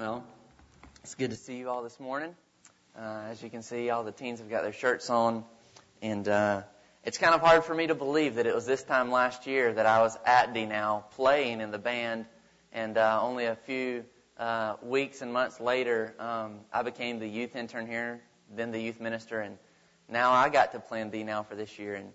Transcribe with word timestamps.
Well, 0.00 0.24
it's 1.02 1.14
good 1.14 1.28
to 1.28 1.36
see 1.36 1.58
you 1.58 1.68
all 1.68 1.82
this 1.82 2.00
morning. 2.00 2.34
Uh, 2.98 3.24
as 3.28 3.42
you 3.42 3.50
can 3.50 3.60
see, 3.60 3.90
all 3.90 4.02
the 4.02 4.12
teens 4.12 4.40
have 4.40 4.48
got 4.48 4.62
their 4.62 4.72
shirts 4.72 5.10
on, 5.10 5.44
and 6.00 6.26
uh, 6.26 6.62
it's 7.04 7.18
kind 7.18 7.34
of 7.34 7.42
hard 7.42 7.64
for 7.64 7.74
me 7.74 7.86
to 7.86 7.94
believe 7.94 8.36
that 8.36 8.46
it 8.46 8.54
was 8.54 8.64
this 8.64 8.82
time 8.82 9.10
last 9.10 9.46
year 9.46 9.74
that 9.74 9.84
I 9.84 10.00
was 10.00 10.16
at 10.24 10.54
D 10.54 10.64
now 10.64 11.04
playing 11.16 11.60
in 11.60 11.70
the 11.70 11.78
band, 11.78 12.24
and 12.72 12.96
uh, 12.96 13.20
only 13.20 13.44
a 13.44 13.54
few 13.54 14.06
uh, 14.38 14.76
weeks 14.82 15.20
and 15.20 15.34
months 15.34 15.60
later, 15.60 16.14
um, 16.18 16.60
I 16.72 16.82
became 16.82 17.18
the 17.18 17.28
youth 17.28 17.54
intern 17.54 17.86
here, 17.86 18.22
then 18.56 18.70
the 18.70 18.80
youth 18.80 19.00
minister, 19.00 19.42
and 19.42 19.58
now 20.08 20.32
I 20.32 20.48
got 20.48 20.72
to 20.72 20.80
play 20.80 21.02
in 21.02 21.10
D 21.10 21.24
now 21.24 21.42
for 21.42 21.56
this 21.56 21.78
year, 21.78 21.96
and 21.96 22.10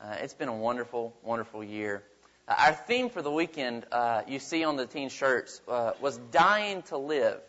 uh, 0.00 0.18
it's 0.20 0.34
been 0.34 0.46
a 0.46 0.56
wonderful, 0.56 1.16
wonderful 1.24 1.64
year. 1.64 2.04
Uh, 2.46 2.54
our 2.58 2.72
theme 2.72 3.10
for 3.10 3.22
the 3.22 3.30
weekend, 3.30 3.86
uh, 3.90 4.22
you 4.26 4.38
see 4.38 4.64
on 4.64 4.76
the 4.76 4.86
teen 4.86 5.08
shirts, 5.08 5.60
uh, 5.68 5.92
was 6.00 6.16
dying 6.30 6.82
to 6.82 6.98
live. 6.98 7.40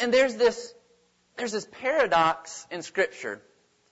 And 0.00 0.12
there's 0.12 0.34
this, 0.36 0.74
there's 1.36 1.52
this 1.52 1.66
paradox 1.80 2.66
in 2.70 2.82
Scripture, 2.82 3.40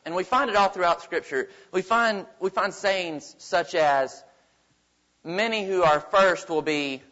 and 0.05 0.15
we 0.15 0.25
find 0.25 0.51
it 0.51 0.57
all 0.57 0.69
throughout 0.69 1.03
Scripture. 1.03 1.49
We 1.73 1.83
find, 1.83 2.27
we 2.41 2.51
find 2.51 2.73
sayings 2.73 3.35
such 3.39 3.75
as, 3.75 4.25
many 5.25 5.65
who 5.65 5.83
are 5.83 6.01
first 6.01 6.51
will 6.51 6.63
be 6.63 7.03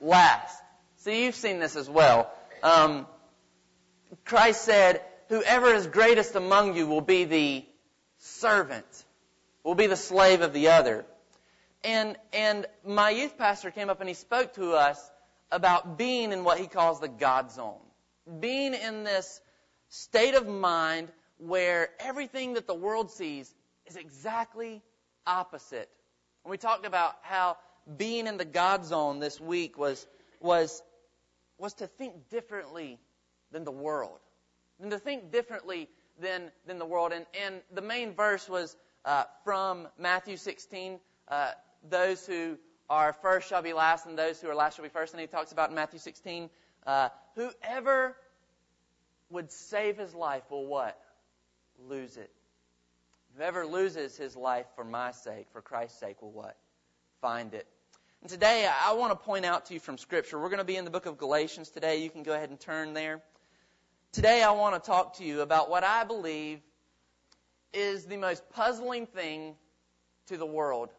last. 0.00 0.60
See, 0.98 1.24
you've 1.24 1.34
seen 1.34 1.60
this 1.60 1.76
as 1.76 1.88
well. 1.88 2.30
Um, 2.62 3.06
Christ 4.24 4.62
said, 4.62 5.00
whoever 5.28 5.74
is 5.74 5.86
greatest 5.86 6.34
among 6.34 6.76
you 6.76 6.86
will 6.86 7.00
be 7.00 7.24
the 7.24 7.64
servant, 8.18 9.04
will 9.62 9.74
be 9.74 9.86
the 9.86 9.96
slave 9.96 10.40
of 10.40 10.52
the 10.52 10.68
other. 10.68 11.04
And, 11.84 12.16
and 12.32 12.66
my 12.84 13.10
youth 13.10 13.36
pastor 13.36 13.70
came 13.70 13.90
up 13.90 14.00
and 14.00 14.08
he 14.08 14.14
spoke 14.14 14.54
to 14.54 14.72
us 14.72 14.98
about 15.52 15.98
being 15.98 16.32
in 16.32 16.42
what 16.42 16.58
he 16.58 16.66
calls 16.66 16.98
the 16.98 17.08
God 17.08 17.52
zone. 17.52 17.80
Being 18.40 18.72
in 18.72 19.04
this 19.04 19.40
state 19.90 20.34
of 20.34 20.48
mind 20.48 21.12
where 21.36 21.90
everything 22.00 22.54
that 22.54 22.66
the 22.66 22.74
world 22.74 23.10
sees 23.10 23.54
is 23.86 23.96
exactly 23.96 24.82
opposite. 25.26 25.90
And 26.44 26.50
we 26.50 26.56
talked 26.56 26.86
about 26.86 27.16
how 27.20 27.58
being 27.98 28.26
in 28.26 28.38
the 28.38 28.46
God 28.46 28.84
zone 28.86 29.20
this 29.20 29.38
week 29.38 29.76
was, 29.76 30.06
was, 30.40 30.82
was 31.58 31.74
to 31.74 31.86
think 31.86 32.30
differently 32.30 32.98
than 33.52 33.64
the 33.64 33.70
world. 33.70 34.18
And 34.80 34.90
to 34.90 34.98
think 34.98 35.30
differently 35.30 35.88
than, 36.18 36.50
than 36.66 36.78
the 36.78 36.86
world. 36.86 37.12
And, 37.12 37.26
and 37.44 37.60
the 37.72 37.82
main 37.82 38.14
verse 38.14 38.48
was 38.48 38.74
uh, 39.04 39.24
from 39.44 39.86
Matthew 39.98 40.38
16. 40.38 40.98
Uh, 41.28 41.52
those 41.88 42.26
who 42.26 42.58
are 42.88 43.12
first 43.12 43.48
shall 43.48 43.62
be 43.62 43.72
last, 43.72 44.06
and 44.06 44.18
those 44.18 44.40
who 44.40 44.48
are 44.48 44.54
last 44.54 44.76
shall 44.76 44.84
be 44.84 44.88
first. 44.88 45.12
And 45.14 45.20
he 45.20 45.26
talks 45.26 45.52
about 45.52 45.70
in 45.70 45.74
Matthew 45.74 45.98
16, 45.98 46.50
uh, 46.86 47.08
whoever 47.34 48.16
would 49.30 49.50
save 49.50 49.96
his 49.96 50.14
life 50.14 50.42
will 50.50 50.66
what? 50.66 50.98
Lose 51.88 52.16
it. 52.16 52.30
Whoever 53.36 53.66
loses 53.66 54.16
his 54.16 54.36
life 54.36 54.66
for 54.76 54.84
my 54.84 55.10
sake, 55.10 55.46
for 55.52 55.60
Christ's 55.60 55.98
sake, 55.98 56.22
will 56.22 56.30
what? 56.30 56.56
Find 57.20 57.52
it. 57.54 57.66
And 58.20 58.30
today, 58.30 58.68
I 58.84 58.92
want 58.94 59.12
to 59.12 59.16
point 59.16 59.44
out 59.44 59.66
to 59.66 59.74
you 59.74 59.80
from 59.80 59.98
Scripture. 59.98 60.38
We're 60.38 60.48
going 60.48 60.58
to 60.58 60.64
be 60.64 60.76
in 60.76 60.84
the 60.84 60.90
book 60.90 61.06
of 61.06 61.18
Galatians 61.18 61.70
today. 61.70 62.02
You 62.02 62.10
can 62.10 62.22
go 62.22 62.32
ahead 62.32 62.50
and 62.50 62.60
turn 62.60 62.94
there. 62.94 63.22
Today, 64.12 64.42
I 64.42 64.52
want 64.52 64.80
to 64.80 64.86
talk 64.86 65.16
to 65.18 65.24
you 65.24 65.40
about 65.40 65.68
what 65.68 65.82
I 65.82 66.04
believe 66.04 66.60
is 67.72 68.04
the 68.04 68.16
most 68.16 68.48
puzzling 68.50 69.06
thing 69.06 69.56
to 70.28 70.36
the 70.36 70.46
world 70.46 70.90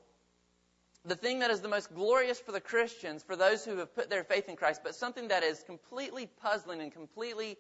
the 1.06 1.16
thing 1.16 1.40
that 1.40 1.52
is 1.52 1.62
the 1.62 1.68
most 1.68 1.94
glorious 1.94 2.40
for 2.40 2.52
the 2.52 2.60
Christians, 2.60 3.24
for 3.24 3.36
those 3.36 3.64
who 3.64 3.78
have 3.78 3.94
put 3.94 4.10
their 4.10 4.24
faith 4.24 4.50
in 4.50 4.56
Christ, 4.56 4.82
but 4.84 4.96
something 4.96 5.28
that 5.28 5.44
is 5.44 5.64
completely 5.64 6.28
puzzling 6.42 6.82
and 6.82 6.92
completely 6.92 7.58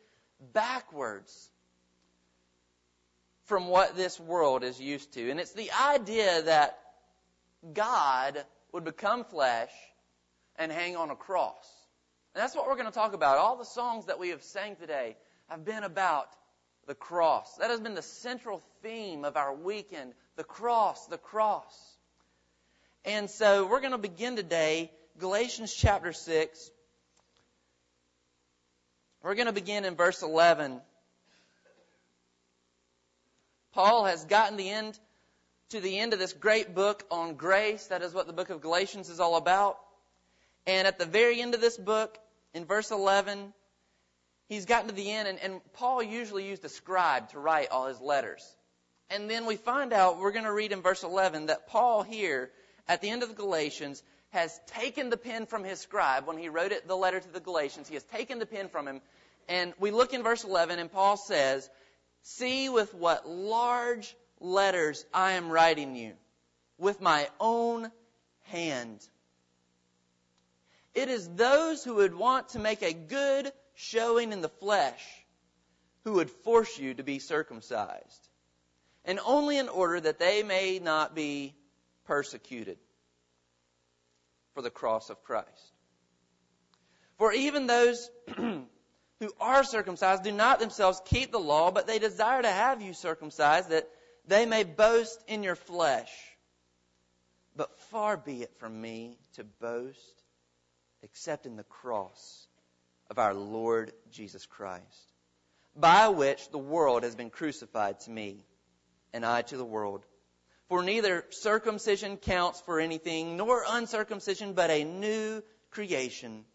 backwards 0.53 1.51
from 3.45 3.67
what 3.67 3.95
this 3.95 4.19
world 4.19 4.63
is 4.63 4.79
used 4.81 5.13
to. 5.13 5.29
And 5.29 5.39
it's 5.39 5.53
the 5.53 5.71
idea 5.71 6.41
that 6.43 6.79
God 7.73 8.43
would 8.71 8.83
become 8.83 9.23
flesh 9.23 9.71
and 10.57 10.71
hang 10.71 10.95
on 10.95 11.11
a 11.11 11.15
cross. 11.15 11.69
And 12.33 12.41
that's 12.41 12.55
what 12.55 12.67
we're 12.67 12.75
going 12.75 12.87
to 12.87 12.91
talk 12.91 13.13
about. 13.13 13.37
All 13.37 13.55
the 13.55 13.63
songs 13.63 14.05
that 14.05 14.19
we 14.19 14.29
have 14.29 14.43
sang 14.43 14.75
today 14.75 15.15
have 15.47 15.63
been 15.63 15.83
about 15.83 16.29
the 16.87 16.95
cross. 16.95 17.55
That 17.57 17.69
has 17.69 17.79
been 17.79 17.95
the 17.95 18.01
central 18.01 18.61
theme 18.81 19.23
of 19.23 19.37
our 19.37 19.53
weekend. 19.53 20.13
The 20.35 20.43
cross, 20.43 21.05
the 21.07 21.17
cross. 21.17 21.94
And 23.05 23.29
so 23.29 23.67
we're 23.67 23.81
going 23.81 23.91
to 23.91 23.99
begin 23.99 24.35
today, 24.35 24.91
Galatians 25.19 25.71
chapter 25.71 26.11
6. 26.11 26.71
We're 29.21 29.35
going 29.35 29.45
to 29.45 29.53
begin 29.53 29.85
in 29.85 29.95
verse 29.95 30.23
11. 30.23 30.81
Paul 33.73 34.05
has 34.05 34.25
gotten 34.25 34.57
the 34.57 34.67
end 34.67 34.97
to 35.69 35.79
the 35.79 35.99
end 35.99 36.13
of 36.13 36.19
this 36.19 36.33
great 36.33 36.73
book 36.73 37.03
on 37.11 37.35
grace. 37.35 37.85
That 37.87 38.01
is 38.01 38.11
what 38.11 38.25
the 38.25 38.33
book 38.33 38.49
of 38.49 38.61
Galatians 38.61 39.09
is 39.09 39.19
all 39.19 39.35
about. 39.35 39.77
And 40.65 40.87
at 40.87 40.97
the 40.97 41.05
very 41.05 41.43
end 41.43 41.53
of 41.53 41.61
this 41.61 41.77
book, 41.77 42.17
in 42.55 42.65
verse 42.65 42.89
11, 42.89 43.53
he's 44.49 44.65
gotten 44.65 44.89
to 44.89 44.95
the 44.95 45.11
end, 45.11 45.27
and, 45.27 45.39
and 45.41 45.61
Paul 45.73 46.01
usually 46.01 46.47
used 46.47 46.65
a 46.65 46.69
scribe 46.69 47.29
to 47.29 47.39
write 47.39 47.69
all 47.69 47.85
his 47.85 48.01
letters. 48.01 48.43
And 49.11 49.29
then 49.29 49.45
we 49.45 49.57
find 49.57 49.93
out, 49.93 50.17
we're 50.17 50.31
going 50.31 50.45
to 50.45 50.53
read 50.53 50.71
in 50.71 50.81
verse 50.81 51.03
11, 51.03 51.47
that 51.47 51.67
Paul 51.67 52.01
here 52.01 52.49
at 52.87 53.01
the 53.01 53.09
end 53.09 53.23
of 53.23 53.29
the 53.29 53.35
Galatians 53.35 54.03
has 54.29 54.59
taken 54.67 55.09
the 55.09 55.17
pen 55.17 55.45
from 55.45 55.63
his 55.63 55.79
scribe 55.79 56.27
when 56.27 56.37
he 56.37 56.49
wrote 56.49 56.71
it, 56.71 56.87
the 56.87 56.97
letter 56.97 57.19
to 57.19 57.31
the 57.31 57.39
Galatians. 57.39 57.87
He 57.87 57.93
has 57.93 58.03
taken 58.03 58.39
the 58.39 58.45
pen 58.45 58.69
from 58.69 58.87
him. 58.87 59.01
And 59.47 59.73
we 59.79 59.91
look 59.91 60.13
in 60.13 60.23
verse 60.23 60.43
11 60.43 60.79
and 60.79 60.91
Paul 60.91 61.17
says, 61.17 61.69
See 62.21 62.69
with 62.69 62.93
what 62.93 63.29
large 63.29 64.15
letters 64.39 65.05
I 65.13 65.33
am 65.33 65.49
writing 65.49 65.95
you 65.95 66.13
with 66.77 66.99
my 66.99 67.29
own 67.39 67.91
hand. 68.43 69.07
It 70.93 71.09
is 71.09 71.27
those 71.29 71.83
who 71.83 71.95
would 71.95 72.15
want 72.15 72.49
to 72.49 72.59
make 72.59 72.81
a 72.81 72.93
good 72.93 73.51
showing 73.75 74.31
in 74.31 74.41
the 74.41 74.49
flesh 74.49 75.03
who 76.03 76.13
would 76.13 76.29
force 76.29 76.77
you 76.77 76.93
to 76.93 77.03
be 77.03 77.19
circumcised. 77.19 78.29
And 79.03 79.19
only 79.25 79.57
in 79.57 79.69
order 79.69 79.99
that 79.99 80.19
they 80.19 80.41
may 80.43 80.79
not 80.79 81.13
be 81.13 81.55
persecuted 82.05 82.77
for 84.53 84.61
the 84.61 84.69
cross 84.69 85.09
of 85.09 85.23
Christ. 85.23 85.73
For 87.17 87.31
even 87.31 87.67
those 87.67 88.09
who 88.37 89.31
are 89.39 89.63
circumcised 89.63 90.23
do 90.23 90.31
not 90.31 90.59
themselves 90.59 91.01
keep 91.05 91.31
the 91.31 91.39
law, 91.39 91.71
but 91.71 91.87
they 91.87 91.99
desire 91.99 92.41
to 92.41 92.51
have 92.51 92.81
you 92.81 92.93
circumcised 92.93 93.69
that 93.69 93.87
they 94.27 94.45
may 94.45 94.63
boast 94.63 95.23
in 95.27 95.43
your 95.43 95.55
flesh. 95.55 96.11
But 97.55 97.79
far 97.91 98.17
be 98.17 98.41
it 98.41 98.53
from 98.57 98.81
me 98.81 99.17
to 99.33 99.43
boast 99.43 100.23
except 101.03 101.45
in 101.45 101.55
the 101.55 101.63
cross 101.63 102.47
of 103.09 103.19
our 103.19 103.33
Lord 103.33 103.93
Jesus 104.11 104.45
Christ, 104.45 105.13
by 105.75 106.09
which 106.09 106.49
the 106.49 106.57
world 106.57 107.03
has 107.03 107.15
been 107.15 107.29
crucified 107.29 107.99
to 108.01 108.11
me, 108.11 108.43
and 109.13 109.25
I 109.25 109.43
to 109.43 109.57
the 109.57 109.65
world. 109.65 110.05
For 110.69 110.83
neither 110.83 111.25
circumcision 111.29 112.17
counts 112.17 112.61
for 112.61 112.79
anything, 112.79 113.37
nor 113.37 113.63
uncircumcision, 113.67 114.53
but 114.53 114.71
a 114.71 114.83
new 114.83 115.43
creation. 115.69 116.45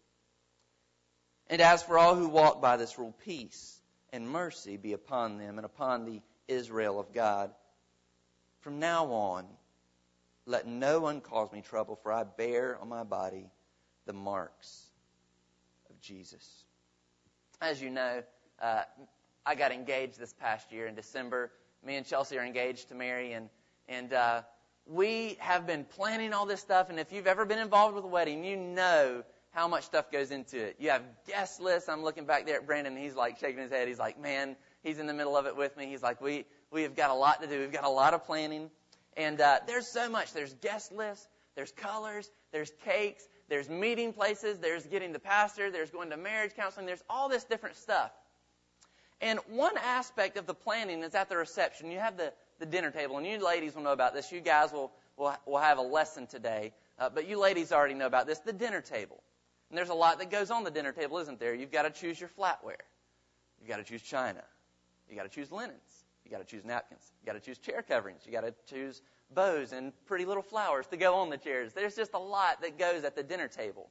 And 1.47 1.61
as 1.61 1.83
for 1.83 1.97
all 1.97 2.15
who 2.15 2.27
walk 2.27 2.61
by 2.61 2.77
this 2.77 2.97
rule, 2.97 3.15
peace 3.23 3.79
and 4.11 4.29
mercy 4.29 4.77
be 4.77 4.93
upon 4.93 5.37
them 5.37 5.57
and 5.57 5.65
upon 5.65 6.05
the 6.05 6.21
Israel 6.47 6.99
of 6.99 7.13
God. 7.13 7.51
From 8.59 8.79
now 8.79 9.05
on, 9.11 9.45
let 10.45 10.67
no 10.67 10.99
one 10.99 11.21
cause 11.21 11.51
me 11.51 11.61
trouble, 11.61 11.95
for 11.95 12.11
I 12.11 12.23
bear 12.23 12.77
on 12.79 12.89
my 12.89 13.03
body 13.03 13.49
the 14.05 14.13
marks 14.13 14.85
of 15.89 15.99
Jesus. 16.01 16.65
As 17.61 17.81
you 17.81 17.89
know, 17.89 18.23
uh, 18.61 18.83
I 19.45 19.55
got 19.55 19.71
engaged 19.71 20.19
this 20.19 20.33
past 20.33 20.71
year 20.71 20.87
in 20.87 20.95
December. 20.95 21.51
Me 21.85 21.95
and 21.95 22.05
Chelsea 22.05 22.37
are 22.37 22.45
engaged 22.45 22.89
to 22.89 22.95
marry, 22.95 23.33
and 23.33 23.49
and 23.87 24.13
uh, 24.13 24.41
we 24.85 25.37
have 25.39 25.67
been 25.67 25.85
planning 25.85 26.33
all 26.33 26.45
this 26.45 26.61
stuff. 26.61 26.89
And 26.89 26.99
if 26.99 27.11
you've 27.11 27.27
ever 27.27 27.45
been 27.45 27.59
involved 27.59 27.95
with 27.95 28.03
a 28.03 28.07
wedding, 28.07 28.43
you 28.43 28.57
know 28.57 29.23
how 29.51 29.67
much 29.67 29.83
stuff 29.83 30.11
goes 30.11 30.31
into 30.31 30.57
it. 30.57 30.77
You 30.79 30.89
have 30.89 31.03
guest 31.27 31.61
lists. 31.61 31.89
I'm 31.89 32.03
looking 32.03 32.25
back 32.25 32.45
there 32.45 32.55
at 32.55 32.65
Brandon, 32.65 32.93
and 32.93 33.01
he's 33.01 33.15
like 33.15 33.39
shaking 33.39 33.61
his 33.61 33.71
head. 33.71 33.87
He's 33.87 33.99
like, 33.99 34.19
man, 34.19 34.55
he's 34.83 34.99
in 34.99 35.07
the 35.07 35.13
middle 35.13 35.35
of 35.35 35.45
it 35.45 35.55
with 35.55 35.75
me. 35.77 35.87
He's 35.87 36.01
like, 36.01 36.21
we 36.21 36.45
we 36.71 36.83
have 36.83 36.95
got 36.95 37.09
a 37.09 37.13
lot 37.13 37.41
to 37.41 37.47
do. 37.47 37.59
We've 37.59 37.71
got 37.71 37.83
a 37.83 37.89
lot 37.89 38.13
of 38.13 38.25
planning, 38.25 38.69
and 39.17 39.39
uh, 39.39 39.59
there's 39.67 39.87
so 39.87 40.09
much. 40.09 40.33
There's 40.33 40.53
guest 40.55 40.91
lists. 40.91 41.27
There's 41.55 41.71
colors. 41.73 42.31
There's 42.51 42.71
cakes. 42.85 43.27
There's 43.49 43.69
meeting 43.69 44.13
places. 44.13 44.59
There's 44.59 44.85
getting 44.85 45.11
the 45.11 45.19
pastor. 45.19 45.69
There's 45.69 45.91
going 45.91 46.11
to 46.11 46.17
marriage 46.17 46.51
counseling. 46.55 46.85
There's 46.85 47.03
all 47.09 47.27
this 47.27 47.43
different 47.43 47.75
stuff. 47.75 48.11
And 49.19 49.39
one 49.49 49.77
aspect 49.77 50.37
of 50.37 50.47
the 50.47 50.53
planning 50.53 51.03
is 51.03 51.13
at 51.13 51.29
the 51.29 51.37
reception. 51.37 51.91
You 51.91 51.99
have 51.99 52.17
the 52.17 52.33
the 52.61 52.65
dinner 52.65 52.91
table. 52.91 53.17
And 53.17 53.27
you 53.27 53.43
ladies 53.43 53.75
will 53.75 53.83
know 53.83 53.91
about 53.91 54.13
this. 54.13 54.31
You 54.31 54.39
guys 54.39 54.71
will, 54.71 54.93
will, 55.17 55.35
will 55.45 55.57
have 55.57 55.77
a 55.77 55.81
lesson 55.81 56.27
today. 56.27 56.71
Uh, 56.97 57.09
but 57.09 57.27
you 57.27 57.37
ladies 57.37 57.73
already 57.73 57.95
know 57.95 58.05
about 58.05 58.27
this. 58.27 58.39
The 58.39 58.53
dinner 58.53 58.79
table. 58.79 59.21
And 59.69 59.77
there's 59.77 59.89
a 59.89 59.93
lot 59.93 60.19
that 60.19 60.31
goes 60.31 60.51
on 60.51 60.63
the 60.63 60.71
dinner 60.71 60.93
table, 60.93 61.17
isn't 61.17 61.39
there? 61.39 61.53
You've 61.53 61.71
got 61.71 61.83
to 61.83 61.89
choose 61.89 62.19
your 62.19 62.29
flatware. 62.29 62.85
You've 63.59 63.67
got 63.67 63.77
to 63.77 63.83
choose 63.83 64.01
china. 64.01 64.43
You've 65.09 65.17
got 65.17 65.23
to 65.23 65.29
choose 65.29 65.51
linens. 65.51 66.05
You've 66.23 66.31
got 66.31 66.39
to 66.39 66.45
choose 66.45 66.63
napkins. 66.63 67.11
You've 67.19 67.25
got 67.25 67.33
to 67.33 67.45
choose 67.45 67.57
chair 67.57 67.83
coverings. 67.85 68.21
You've 68.25 68.33
got 68.33 68.41
to 68.41 68.53
choose 68.69 69.01
bows 69.33 69.73
and 69.73 69.91
pretty 70.05 70.25
little 70.25 70.43
flowers 70.43 70.87
to 70.87 70.97
go 70.97 71.15
on 71.15 71.29
the 71.29 71.37
chairs. 71.37 71.73
There's 71.73 71.95
just 71.95 72.13
a 72.13 72.19
lot 72.19 72.61
that 72.61 72.77
goes 72.77 73.03
at 73.03 73.15
the 73.15 73.23
dinner 73.23 73.47
table. 73.47 73.89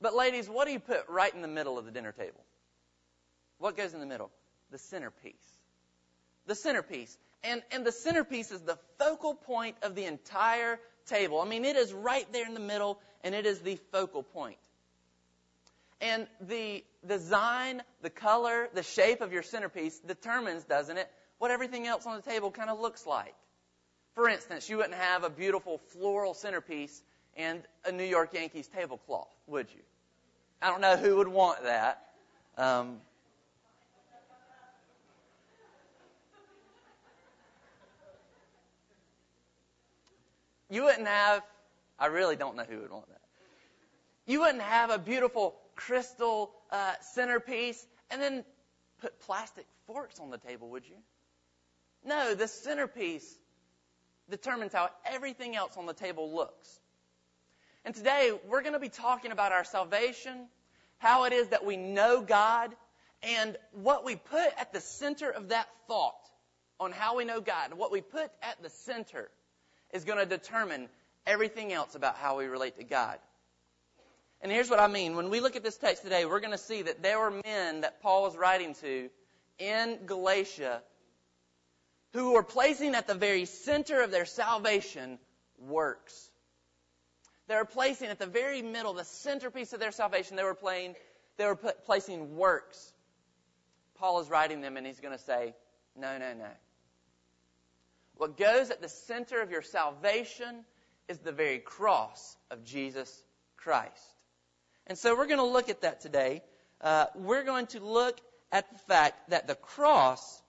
But 0.00 0.14
ladies, 0.14 0.48
what 0.48 0.66
do 0.66 0.72
you 0.72 0.80
put 0.80 1.08
right 1.08 1.34
in 1.34 1.42
the 1.42 1.48
middle 1.48 1.76
of 1.76 1.84
the 1.84 1.90
dinner 1.90 2.12
table? 2.12 2.44
What 3.58 3.76
goes 3.76 3.94
in 3.94 4.00
the 4.00 4.06
middle? 4.06 4.30
The 4.70 4.78
centerpiece. 4.78 5.57
The 6.48 6.56
centerpiece. 6.56 7.16
And, 7.44 7.62
and 7.70 7.86
the 7.86 7.92
centerpiece 7.92 8.50
is 8.50 8.62
the 8.62 8.78
focal 8.98 9.34
point 9.34 9.76
of 9.82 9.94
the 9.94 10.06
entire 10.06 10.80
table. 11.06 11.40
I 11.40 11.46
mean, 11.46 11.64
it 11.64 11.76
is 11.76 11.92
right 11.92 12.26
there 12.32 12.46
in 12.46 12.54
the 12.54 12.60
middle, 12.60 12.98
and 13.22 13.34
it 13.34 13.46
is 13.46 13.60
the 13.60 13.76
focal 13.92 14.24
point. 14.24 14.58
And 16.00 16.26
the 16.40 16.82
design, 17.06 17.82
the 18.02 18.10
color, 18.10 18.68
the 18.74 18.82
shape 18.82 19.20
of 19.20 19.32
your 19.32 19.42
centerpiece 19.42 19.98
determines, 20.00 20.64
doesn't 20.64 20.96
it, 20.96 21.08
what 21.38 21.50
everything 21.50 21.86
else 21.86 22.06
on 22.06 22.16
the 22.16 22.22
table 22.22 22.50
kind 22.50 22.70
of 22.70 22.80
looks 22.80 23.06
like. 23.06 23.34
For 24.14 24.28
instance, 24.28 24.68
you 24.68 24.78
wouldn't 24.78 24.94
have 24.94 25.22
a 25.22 25.30
beautiful 25.30 25.78
floral 25.78 26.34
centerpiece 26.34 27.02
and 27.36 27.62
a 27.84 27.92
New 27.92 28.04
York 28.04 28.34
Yankees 28.34 28.68
tablecloth, 28.68 29.28
would 29.46 29.68
you? 29.70 29.82
I 30.60 30.70
don't 30.70 30.80
know 30.80 30.96
who 30.96 31.16
would 31.18 31.28
want 31.28 31.62
that. 31.62 32.02
Um, 32.56 32.96
you 40.70 40.84
wouldn't 40.84 41.08
have, 41.08 41.42
I 41.98 42.06
really 42.06 42.36
don't 42.36 42.56
know 42.56 42.64
who 42.68 42.80
would 42.80 42.90
want 42.90 43.08
that. 43.08 43.20
You 44.26 44.40
wouldn't 44.40 44.62
have 44.62 44.90
a 44.90 44.98
beautiful 44.98 45.54
crystal 45.74 46.50
uh, 46.70 46.92
centerpiece 47.00 47.86
and 48.10 48.20
then 48.20 48.44
put 49.00 49.18
plastic 49.20 49.66
forks 49.86 50.20
on 50.20 50.30
the 50.30 50.38
table, 50.38 50.68
would 50.70 50.86
you? 50.86 50.96
No, 52.04 52.34
the 52.34 52.48
centerpiece 52.48 53.38
determines 54.30 54.72
how 54.72 54.90
everything 55.06 55.56
else 55.56 55.76
on 55.76 55.86
the 55.86 55.94
table 55.94 56.34
looks. 56.34 56.80
And 57.84 57.94
today 57.94 58.32
we're 58.46 58.60
going 58.62 58.74
to 58.74 58.78
be 58.78 58.90
talking 58.90 59.32
about 59.32 59.52
our 59.52 59.64
salvation, 59.64 60.48
how 60.98 61.24
it 61.24 61.32
is 61.32 61.48
that 61.48 61.64
we 61.64 61.76
know 61.76 62.20
God, 62.20 62.74
and 63.22 63.56
what 63.72 64.04
we 64.04 64.16
put 64.16 64.52
at 64.58 64.72
the 64.72 64.80
center 64.80 65.30
of 65.30 65.48
that 65.48 65.68
thought 65.86 66.28
on 66.78 66.92
how 66.92 67.16
we 67.16 67.24
know 67.24 67.40
God, 67.40 67.70
and 67.70 67.78
what 67.78 67.90
we 67.90 68.00
put 68.00 68.30
at 68.42 68.62
the 68.62 68.70
center 68.70 69.30
is 69.92 70.04
going 70.04 70.18
to 70.18 70.26
determine 70.26 70.88
everything 71.26 71.72
else 71.72 71.94
about 71.94 72.16
how 72.16 72.38
we 72.38 72.46
relate 72.46 72.76
to 72.78 72.84
God. 72.84 73.18
And 74.40 74.52
here's 74.52 74.70
what 74.70 74.78
I 74.78 74.86
mean. 74.86 75.16
When 75.16 75.30
we 75.30 75.40
look 75.40 75.56
at 75.56 75.64
this 75.64 75.76
text 75.76 76.02
today, 76.02 76.24
we're 76.24 76.40
going 76.40 76.52
to 76.52 76.58
see 76.58 76.82
that 76.82 77.02
there 77.02 77.18
were 77.18 77.32
men 77.44 77.80
that 77.80 78.00
Paul 78.02 78.22
was 78.22 78.36
writing 78.36 78.74
to 78.82 79.10
in 79.58 79.98
Galatia 80.06 80.82
who 82.12 82.32
were 82.32 82.42
placing 82.42 82.94
at 82.94 83.06
the 83.06 83.14
very 83.14 83.44
center 83.44 84.00
of 84.02 84.10
their 84.10 84.24
salvation 84.24 85.18
works. 85.58 86.30
They 87.48 87.56
were 87.56 87.64
placing 87.64 88.08
at 88.08 88.18
the 88.18 88.26
very 88.26 88.62
middle, 88.62 88.92
the 88.92 89.04
centerpiece 89.04 89.72
of 89.72 89.80
their 89.80 89.90
salvation, 89.90 90.36
they 90.36 90.44
were 90.44 90.54
playing, 90.54 90.94
they 91.36 91.46
were 91.46 91.56
placing 91.56 92.36
works. 92.36 92.92
Paul 93.96 94.20
is 94.20 94.28
writing 94.30 94.60
them 94.60 94.76
and 94.76 94.86
he's 94.86 95.00
going 95.00 95.16
to 95.16 95.22
say, 95.22 95.54
no, 95.96 96.18
no, 96.18 96.32
no. 96.34 96.48
What 98.18 98.36
goes 98.36 98.70
at 98.70 98.82
the 98.82 98.88
center 98.88 99.40
of 99.40 99.52
your 99.52 99.62
salvation 99.62 100.64
is 101.08 101.18
the 101.18 101.32
very 101.32 101.60
cross 101.60 102.36
of 102.50 102.64
Jesus 102.64 103.22
Christ. 103.56 103.92
And 104.88 104.98
so 104.98 105.16
we're 105.16 105.26
going 105.26 105.38
to 105.38 105.44
look 105.44 105.68
at 105.68 105.82
that 105.82 106.00
today. 106.00 106.42
Uh, 106.80 107.06
we're 107.14 107.44
going 107.44 107.68
to 107.68 107.80
look 107.80 108.20
at 108.50 108.70
the 108.72 108.78
fact 108.80 109.30
that 109.30 109.46
the 109.46 109.54
cross 109.54 110.42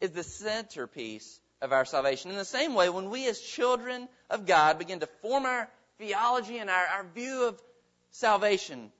is 0.00 0.12
the 0.12 0.22
centerpiece 0.22 1.40
of 1.60 1.72
our 1.72 1.84
salvation. 1.84 2.30
In 2.30 2.36
the 2.36 2.44
same 2.44 2.74
way, 2.74 2.88
when 2.88 3.10
we 3.10 3.28
as 3.28 3.40
children 3.40 4.08
of 4.30 4.46
God 4.46 4.78
begin 4.78 5.00
to 5.00 5.08
form 5.22 5.44
our 5.44 5.68
theology 5.98 6.58
and 6.58 6.70
our, 6.70 6.86
our 6.86 7.06
view 7.14 7.48
of 7.48 7.60
salvation, 8.10 8.92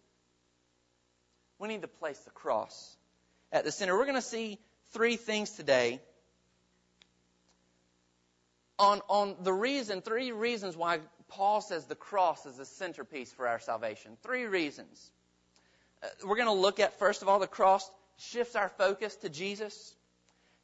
we 1.61 1.69
need 1.69 1.83
to 1.83 1.89
place 1.89 2.19
the 2.19 2.31
cross 2.31 2.97
at 3.53 3.65
the 3.65 3.71
center. 3.71 3.97
We're 3.97 4.07
going 4.07 4.17
to 4.17 4.23
see 4.23 4.59
three 4.93 5.15
things 5.17 5.51
today 5.51 6.01
on, 8.79 9.01
on 9.09 9.37
the 9.43 9.53
reason, 9.53 10.03
three 10.03 10.33
reasons 10.33 10.77
why 10.77 11.01
Paul 11.29 11.61
says 11.61 11.85
the 11.87 11.95
cross 11.95 12.47
is 12.47 12.57
the 12.57 12.65
centerpiece 12.65 13.33
for 13.33 13.49
our 13.49 13.59
salvation. 13.59 14.17
Three 14.23 14.45
reasons. 14.45 15.11
Uh, 16.03 16.09
we're 16.27 16.37
going 16.37 16.47
to 16.47 16.53
look 16.53 16.81
at, 16.81 16.99
first 16.99 17.23
of 17.23 17.29
all, 17.29 17.39
the 17.39 17.47
cross 17.47 17.91
shifts 18.19 18.57
our 18.57 18.69
focus 18.69 19.17
to 19.17 19.29
Jesus. 19.29 19.95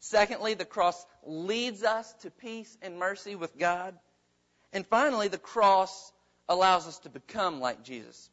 Secondly, 0.00 0.55
the 0.55 0.64
cross 0.64 1.05
leads 1.25 1.82
us 1.82 2.12
to 2.22 2.31
peace 2.31 2.76
and 2.82 2.99
mercy 2.99 3.34
with 3.34 3.58
God. 3.58 3.99
And 4.72 4.87
finally, 4.87 5.28
the 5.28 5.38
cross 5.38 6.12
allows 6.49 6.87
us 6.87 6.99
to 7.00 7.08
become 7.08 7.60
like 7.60 7.82
Jesus. 7.82 8.31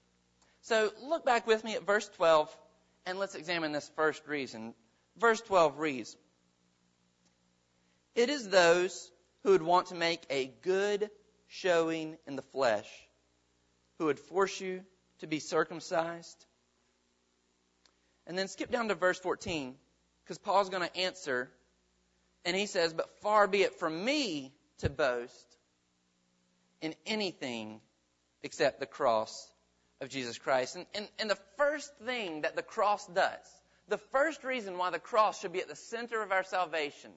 So 0.62 0.92
look 1.04 1.25
back 1.25 1.48
with 1.48 1.63
me 1.63 1.75
at 1.75 1.86
verse 1.86 2.10
12 2.16 2.56
and 3.06 3.19
let's 3.19 3.36
examine 3.36 3.72
this 3.72 3.89
first 3.95 4.27
reason. 4.27 4.74
Verse 5.18 5.42
12 5.42 5.80
reads, 5.80 6.18
It 8.16 8.30
is 8.30 8.50
those 8.50 9.12
who 9.45 9.51
would 9.51 9.62
want 9.62 9.88
to 9.88 9.95
make 9.95 10.24
a 10.31 10.51
good 10.63 11.07
showing 11.47 12.18
in 12.25 12.36
the 12.36 12.42
flesh, 12.42 12.89
who 14.00 14.06
would 14.06 14.19
force 14.19 14.59
you 14.59 14.81
to 15.19 15.27
be 15.27 15.38
circumcised. 15.39 16.45
And 18.25 18.36
then 18.36 18.47
skip 18.47 18.71
down 18.71 18.88
to 18.88 18.95
verse 18.95 19.19
14, 19.19 19.75
because 20.24 20.39
Paul's 20.39 20.69
going 20.69 20.81
to 20.81 20.97
answer, 20.97 21.51
and 22.44 22.57
he 22.57 22.65
says, 22.65 22.92
But 22.92 23.19
far 23.21 23.47
be 23.47 23.62
it 23.62 23.75
from 23.75 24.03
me 24.03 24.51
to 24.80 24.89
boast 24.89 25.57
in 26.81 26.95
anything 27.06 27.81
except 28.41 28.80
the 28.80 28.88
cross 28.88 29.48
of 30.01 30.09
Jesus 30.09 30.39
Christ. 30.39 30.75
And, 30.75 30.88
and, 30.95 31.07
and 31.19 31.30
the 31.30 31.38
first 31.56 31.95
thing 32.03 32.41
that 32.41 32.56
the 32.56 32.63
cross 32.63 33.06
does, 33.06 33.45
the 33.89 34.00
first 34.00 34.44
reason 34.44 34.80
why 34.80 34.89
the 34.89 34.98
cross 34.98 35.39
should 35.39 35.53
be 35.53 35.62
at 35.62 35.68
the 35.68 35.75
center 35.75 36.24
of 36.24 36.31
our 36.31 36.44
salvation, 36.44 37.12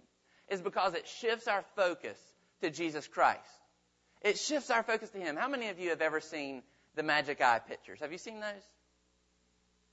is 0.48 0.60
because 0.60 0.94
it 0.94 1.06
shifts 1.06 1.48
our 1.48 1.64
focus 1.76 2.18
to 2.60 2.70
Jesus 2.70 3.06
Christ. 3.06 3.40
It 4.22 4.38
shifts 4.38 4.70
our 4.70 4.82
focus 4.82 5.10
to 5.10 5.18
Him. 5.18 5.36
How 5.36 5.48
many 5.48 5.68
of 5.68 5.78
you 5.78 5.90
have 5.90 6.00
ever 6.00 6.20
seen 6.20 6.62
the 6.96 7.02
magic 7.02 7.40
eye 7.40 7.60
pictures? 7.60 8.00
Have 8.00 8.12
you 8.12 8.18
seen 8.18 8.40
those? 8.40 8.62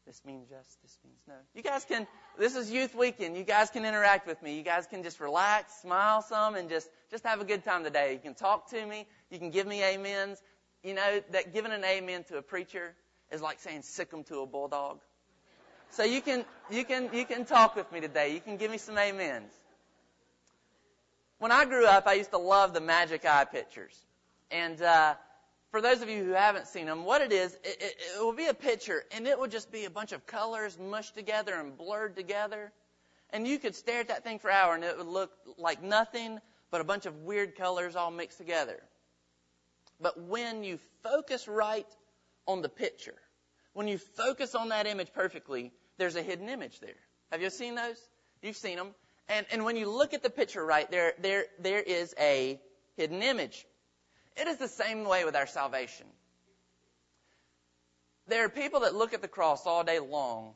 This 0.06 0.22
means 0.24 0.48
yes, 0.52 0.78
this 0.84 1.00
means 1.04 1.18
no. 1.28 1.34
You 1.56 1.64
guys 1.64 1.84
can, 1.84 2.06
this 2.38 2.56
is 2.56 2.70
youth 2.72 2.94
weekend. 2.94 3.36
You 3.36 3.44
guys 3.44 3.72
can 3.72 3.86
interact 3.86 4.28
with 4.28 4.42
me. 4.42 4.56
You 4.56 4.62
guys 4.62 4.86
can 4.86 5.02
just 5.02 5.20
relax, 5.20 5.82
smile 5.82 6.22
some, 6.22 6.54
and 6.54 6.70
just, 6.70 6.88
just 7.10 7.24
have 7.26 7.42
a 7.42 7.44
good 7.44 7.64
time 7.64 7.84
today. 7.84 8.14
You 8.14 8.20
can 8.20 8.36
talk 8.36 8.70
to 8.70 8.86
me. 8.86 9.08
You 9.32 9.40
can 9.40 9.50
give 9.50 9.66
me 9.66 9.84
amens. 9.84 10.40
You 10.84 10.94
know, 10.94 11.22
that 11.32 11.54
giving 11.54 11.72
an 11.72 11.84
amen 11.84 12.24
to 12.26 12.38
a 12.38 12.44
preacher 12.44 12.94
is 13.32 13.42
like 13.42 13.60
saying 13.60 13.82
sick 13.82 14.10
'em 14.14 14.24
to 14.26 14.42
a 14.42 14.46
bulldog. 14.46 15.00
So 15.90 16.04
you 16.04 16.22
can, 16.22 16.46
you 16.70 16.86
can, 16.86 17.10
you 17.12 17.26
can 17.26 17.46
talk 17.46 17.76
with 17.76 17.92
me 17.92 18.00
today. 18.00 18.34
You 18.34 18.42
can 18.42 18.58
give 18.58 18.70
me 18.70 18.78
some 18.78 18.98
amens. 18.98 19.52
When 21.40 21.52
I 21.52 21.66
grew 21.66 21.86
up, 21.86 22.08
I 22.08 22.14
used 22.14 22.32
to 22.32 22.38
love 22.38 22.74
the 22.74 22.82
magic 22.82 23.26
eye 23.26 23.46
pictures. 23.46 23.98
And 24.52 24.82
uh, 24.82 25.16
for 25.72 25.82
those 25.82 26.02
of 26.02 26.10
you 26.10 26.24
who 26.24 26.32
haven't 26.32 26.68
seen 26.68 26.86
them, 26.86 27.04
what 27.04 27.22
it 27.22 27.32
is, 27.34 27.54
it, 27.64 27.78
it, 27.82 27.96
it 28.16 28.24
will 28.24 28.34
be 28.34 28.48
a 28.48 28.54
picture, 28.54 29.04
and 29.12 29.28
it 29.28 29.38
will 29.38 29.48
just 29.48 29.72
be 29.72 29.86
a 29.86 29.90
bunch 29.90 30.14
of 30.14 30.26
colors 30.26 30.80
mushed 30.80 31.16
together 31.16 31.56
and 31.56 31.78
blurred 31.78 32.16
together. 32.16 32.72
And 33.32 33.46
you 33.46 33.60
could 33.60 33.76
stare 33.76 34.00
at 34.00 34.08
that 34.08 34.24
thing 34.24 34.40
for 34.40 34.50
an 34.50 34.56
hour, 34.56 34.76
and 34.76 34.84
it 34.84 34.98
would 34.98 35.08
look 35.08 35.32
like 35.58 35.84
nothing 35.84 36.40
but 36.72 36.80
a 36.80 36.86
bunch 36.86 37.06
of 37.06 37.24
weird 37.24 37.56
colors 37.56 37.96
all 37.96 38.12
mixed 38.12 38.38
together. 38.38 38.82
But 40.00 40.22
when 40.22 40.64
you 40.64 40.80
focus 41.04 41.48
right 41.48 41.88
on 42.48 42.62
the 42.62 42.70
picture, 42.70 43.16
when 43.74 43.88
you 43.88 43.98
focus 43.98 44.56
on 44.56 44.70
that 44.70 44.88
image 44.88 45.12
perfectly, 45.14 45.74
there's 45.98 46.16
a 46.16 46.22
hidden 46.22 46.48
image 46.48 46.80
there. 46.80 46.96
Have 47.32 47.42
you 47.42 47.50
seen 47.50 47.76
those? 47.76 47.98
You've 48.42 48.56
seen 48.56 48.78
them. 48.78 48.96
And, 49.28 49.46
and 49.52 49.66
when 49.66 49.76
you 49.76 49.90
look 49.90 50.14
at 50.14 50.24
the 50.24 50.30
picture 50.30 50.64
right, 50.64 50.90
there, 50.90 51.14
there, 51.20 51.46
there 51.60 51.82
is 51.82 52.14
a 52.20 52.60
hidden 52.96 53.24
image. 53.24 53.66
It 54.38 54.48
is 54.48 54.58
the 54.58 54.68
same 54.68 55.06
way 55.06 55.26
with 55.26 55.36
our 55.36 55.48
salvation. 55.48 56.06
There 58.28 58.46
are 58.46 58.50
people 58.50 58.82
that 58.82 58.96
look 58.96 59.14
at 59.14 59.22
the 59.22 59.28
cross 59.28 59.66
all 59.66 59.84
day 59.84 60.00
long 60.00 60.54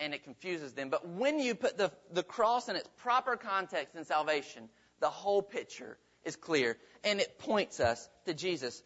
and 0.00 0.14
it 0.14 0.24
confuses 0.24 0.72
them. 0.72 0.90
But 0.90 1.08
when 1.08 1.38
you 1.40 1.54
put 1.54 1.76
the, 1.76 1.90
the 2.12 2.22
cross 2.22 2.68
in 2.68 2.76
its 2.76 2.88
proper 2.98 3.36
context 3.36 3.96
in 3.96 4.04
salvation, 4.04 4.68
the 5.00 5.08
whole 5.08 5.42
picture 5.42 5.98
is 6.24 6.36
clear 6.36 6.76
and 7.04 7.20
it 7.20 7.38
points 7.38 7.80
us 7.80 8.08
to 8.26 8.34
Jesus. 8.34 8.82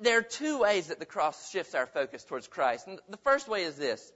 There 0.00 0.18
are 0.18 0.22
two 0.22 0.60
ways 0.60 0.88
that 0.88 1.00
the 1.00 1.06
cross 1.06 1.50
shifts 1.50 1.74
our 1.74 1.86
focus 1.86 2.24
towards 2.24 2.46
Christ. 2.46 2.86
And 2.86 2.98
the 3.08 3.16
first 3.18 3.48
way 3.48 3.64
is 3.64 3.76
this. 3.76 4.12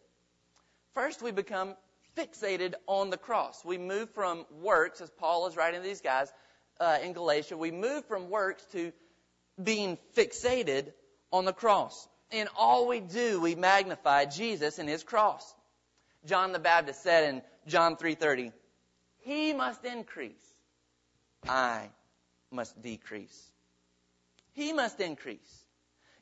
First, 0.94 1.22
we 1.22 1.32
become 1.32 1.74
fixated 2.16 2.74
on 2.86 3.10
the 3.10 3.16
cross. 3.16 3.64
We 3.64 3.78
move 3.78 4.10
from 4.10 4.44
works, 4.60 5.00
as 5.00 5.10
Paul 5.10 5.46
is 5.46 5.56
writing 5.56 5.80
to 5.80 5.86
these 5.86 6.00
guys, 6.00 6.32
uh, 6.80 6.98
in 7.02 7.12
Galatia, 7.12 7.56
we 7.56 7.70
move 7.70 8.04
from 8.06 8.30
works 8.30 8.64
to 8.72 8.92
being 9.62 9.98
fixated 10.16 10.92
on 11.30 11.44
the 11.44 11.52
cross. 11.52 12.08
In 12.30 12.48
all 12.56 12.88
we 12.88 13.00
do, 13.00 13.40
we 13.40 13.54
magnify 13.54 14.24
Jesus 14.24 14.78
and 14.78 14.88
his 14.88 15.04
cross. 15.04 15.54
John 16.24 16.52
the 16.52 16.58
Baptist 16.58 17.02
said 17.02 17.34
in 17.34 17.42
John 17.66 17.96
3:30, 17.96 18.52
"He 19.18 19.52
must 19.52 19.84
increase, 19.84 20.56
I 21.48 21.90
must 22.50 22.80
decrease." 22.80 23.52
He 24.54 24.72
must 24.72 25.00
increase. 25.00 25.64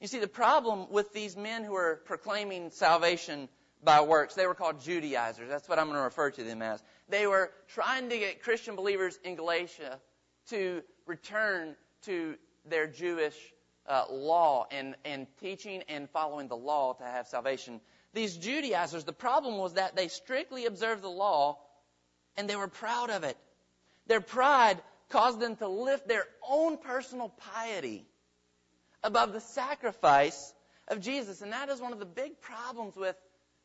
You 0.00 0.09
see, 0.09 0.18
the 0.18 0.28
problem 0.28 0.90
with 0.90 1.12
these 1.12 1.37
men 1.37 1.64
who 1.64 1.75
are 1.75 1.97
proclaiming 2.04 2.70
salvation 2.70 3.49
by 3.83 4.01
works, 4.01 4.35
they 4.35 4.47
were 4.47 4.55
called 4.55 4.81
Judaizers. 4.81 5.49
That's 5.49 5.69
what 5.69 5.79
I'm 5.79 5.87
going 5.87 5.97
to 5.97 6.03
refer 6.03 6.31
to 6.31 6.45
them 6.45 6.63
as. 6.63 6.83
They 7.09 7.27
were 7.27 7.51
trying 7.69 8.09
to 8.11 8.19
get 8.19 8.43
Christian 8.43 8.77
believers 8.77 9.19
in 9.25 9.37
Galatia 9.37 9.99
to 10.51 10.83
return 11.07 11.77
to 12.03 12.37
their 12.67 12.87
Jewish 12.87 13.37
uh, 13.87 14.05
law 14.11 14.67
and, 14.71 14.95
and 15.05 15.27
teaching 15.41 15.83
and 15.89 16.09
following 16.11 16.49
the 16.49 16.57
law 16.57 16.93
to 16.95 17.05
have 17.05 17.27
salvation. 17.27 17.81
These 18.13 18.37
Judaizers, 18.37 19.05
the 19.05 19.13
problem 19.13 19.57
was 19.57 19.75
that 19.75 19.97
they 19.97 20.09
strictly 20.09 20.67
observed 20.67 21.03
the 21.03 21.09
law 21.09 21.59
and 22.37 22.49
they 22.49 22.57
were 22.57 22.69
proud 22.69 23.11
of 23.11 23.25
it. 23.25 23.37
Their 24.07 24.21
pride 24.21 24.81
caused 25.09 25.41
them 25.41 25.57
to 25.57 25.69
lift 25.69 26.07
their 26.07 26.25
own 26.49 26.77
personal 26.79 27.29
piety 27.29 28.07
above 29.03 29.33
the 29.33 29.41
sacrifice 29.41 30.53
of 30.89 31.01
Jesus. 31.01 31.43
And 31.43 31.53
that 31.53 31.69
is 31.69 31.81
one 31.81 31.93
of 31.93 31.99
the 31.99 32.07
big 32.07 32.41
problems 32.41 32.97
with 32.97 33.17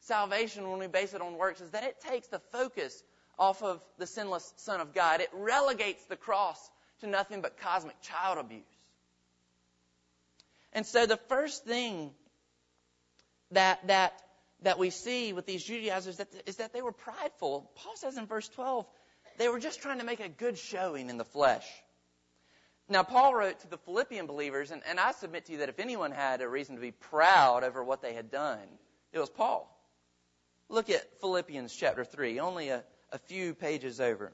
salvation 0.06 0.70
when 0.70 0.80
we 0.80 0.88
base 0.88 1.14
it 1.14 1.22
on 1.22 1.38
works 1.38 1.62
is 1.62 1.72
that 1.72 1.84
it 1.84 2.00
takes 2.02 2.28
the 2.28 2.40
focus 2.52 3.04
off 3.38 3.62
of 3.64 3.82
the 3.98 4.08
sinless 4.08 4.54
Son 4.58 4.80
of 4.80 4.94
God. 4.94 5.22
It 5.22 5.30
relegates 5.34 6.04
the 6.06 6.16
cross 6.16 6.70
to 7.02 7.08
nothing 7.08 7.42
but 7.42 7.60
cosmic 7.60 8.00
child 8.02 8.38
abuse. 8.38 8.64
And 10.74 10.86
so 10.86 11.06
the 11.06 11.18
first 11.18 11.66
thing 11.66 12.12
that 13.52 13.86
that 13.88 14.22
that 14.62 14.80
we 14.80 14.90
see 14.90 15.34
with 15.34 15.46
these 15.46 15.64
Judaizers 15.64 16.18
that, 16.18 16.28
is 16.46 16.58
that 16.58 16.74
they 16.74 16.82
were 16.82 16.92
prideful. 16.92 17.70
Paul 17.76 17.96
says 17.96 18.18
in 18.18 18.26
verse 18.26 18.48
12, 18.50 18.86
they 19.38 19.50
were 19.50 19.60
just 19.60 19.82
trying 19.82 20.00
to 20.00 20.06
make 20.06 20.22
a 20.22 20.30
good 20.30 20.58
showing 20.58 21.10
in 21.10 21.18
the 21.18 21.26
flesh. 21.26 21.66
Now, 22.88 23.04
Paul 23.04 23.34
wrote 23.36 23.60
to 23.62 23.68
the 23.68 23.78
Philippian 23.78 24.28
believers, 24.28 24.72
and, 24.72 24.82
and 24.88 25.00
I 25.00 25.12
submit 25.12 25.46
to 25.46 25.54
you 25.54 25.58
that 25.60 25.70
if 25.70 25.80
anyone 25.80 26.12
had 26.12 26.42
a 26.42 26.48
reason 26.48 26.76
to 26.76 26.82
be 26.82 26.92
proud 26.92 27.64
over 27.64 27.84
what 27.84 28.02
they 28.02 28.14
had 28.14 28.32
done, 28.32 28.60
it 29.12 29.20
was 29.20 29.30
Paul. 29.30 29.75
Look 30.70 30.90
at 30.90 31.20
Philippians 31.22 31.76
chapter 31.76 32.04
3, 32.04 32.40
only 32.40 32.70
a, 32.70 32.84
a 33.12 33.20
few 33.20 33.54
pages 33.54 34.02
over. 34.02 34.34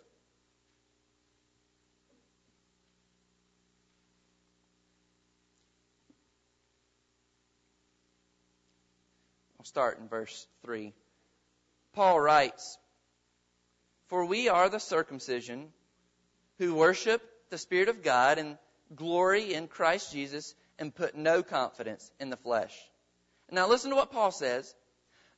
I'll 9.59 9.65
start 9.65 9.99
in 9.99 10.07
verse 10.07 10.47
3. 10.65 10.93
Paul 11.93 12.19
writes, 12.19 12.77
For 14.07 14.25
we 14.25 14.49
are 14.49 14.69
the 14.69 14.79
circumcision 14.79 15.67
who 16.57 16.73
worship 16.73 17.21
the 17.49 17.57
Spirit 17.57 17.89
of 17.89 18.01
God 18.01 18.37
and 18.37 18.57
glory 18.95 19.53
in 19.53 19.67
Christ 19.67 20.13
Jesus 20.13 20.55
and 20.79 20.95
put 20.95 21.15
no 21.15 21.43
confidence 21.43 22.09
in 22.19 22.29
the 22.29 22.37
flesh. 22.37 22.75
Now 23.51 23.67
listen 23.67 23.89
to 23.89 23.95
what 23.97 24.11
Paul 24.11 24.31
says. 24.31 24.73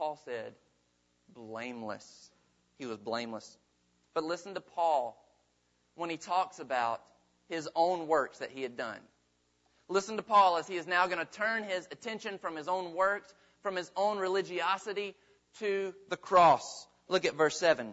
Paul 0.00 0.18
said, 0.24 0.54
blameless. 1.34 2.30
He 2.78 2.86
was 2.86 2.96
blameless. 2.96 3.58
But 4.14 4.24
listen 4.24 4.54
to 4.54 4.60
Paul 4.62 5.22
when 5.94 6.08
he 6.08 6.16
talks 6.16 6.58
about 6.58 7.02
his 7.50 7.68
own 7.76 8.08
works 8.08 8.38
that 8.38 8.50
he 8.50 8.62
had 8.62 8.78
done. 8.78 8.96
Listen 9.88 10.16
to 10.16 10.22
Paul 10.22 10.56
as 10.56 10.66
he 10.66 10.76
is 10.78 10.86
now 10.86 11.06
going 11.06 11.18
to 11.18 11.26
turn 11.26 11.64
his 11.64 11.86
attention 11.92 12.38
from 12.38 12.56
his 12.56 12.66
own 12.66 12.94
works, 12.94 13.34
from 13.62 13.76
his 13.76 13.90
own 13.94 14.16
religiosity 14.16 15.14
to 15.58 15.94
the 16.08 16.16
cross. 16.16 16.86
Look 17.08 17.26
at 17.26 17.34
verse 17.34 17.58
7. 17.58 17.92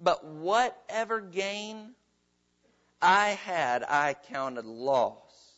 But 0.00 0.24
whatever 0.24 1.20
gain 1.20 1.90
I 3.02 3.30
had, 3.44 3.82
I 3.82 4.14
counted 4.32 4.64
loss 4.64 5.52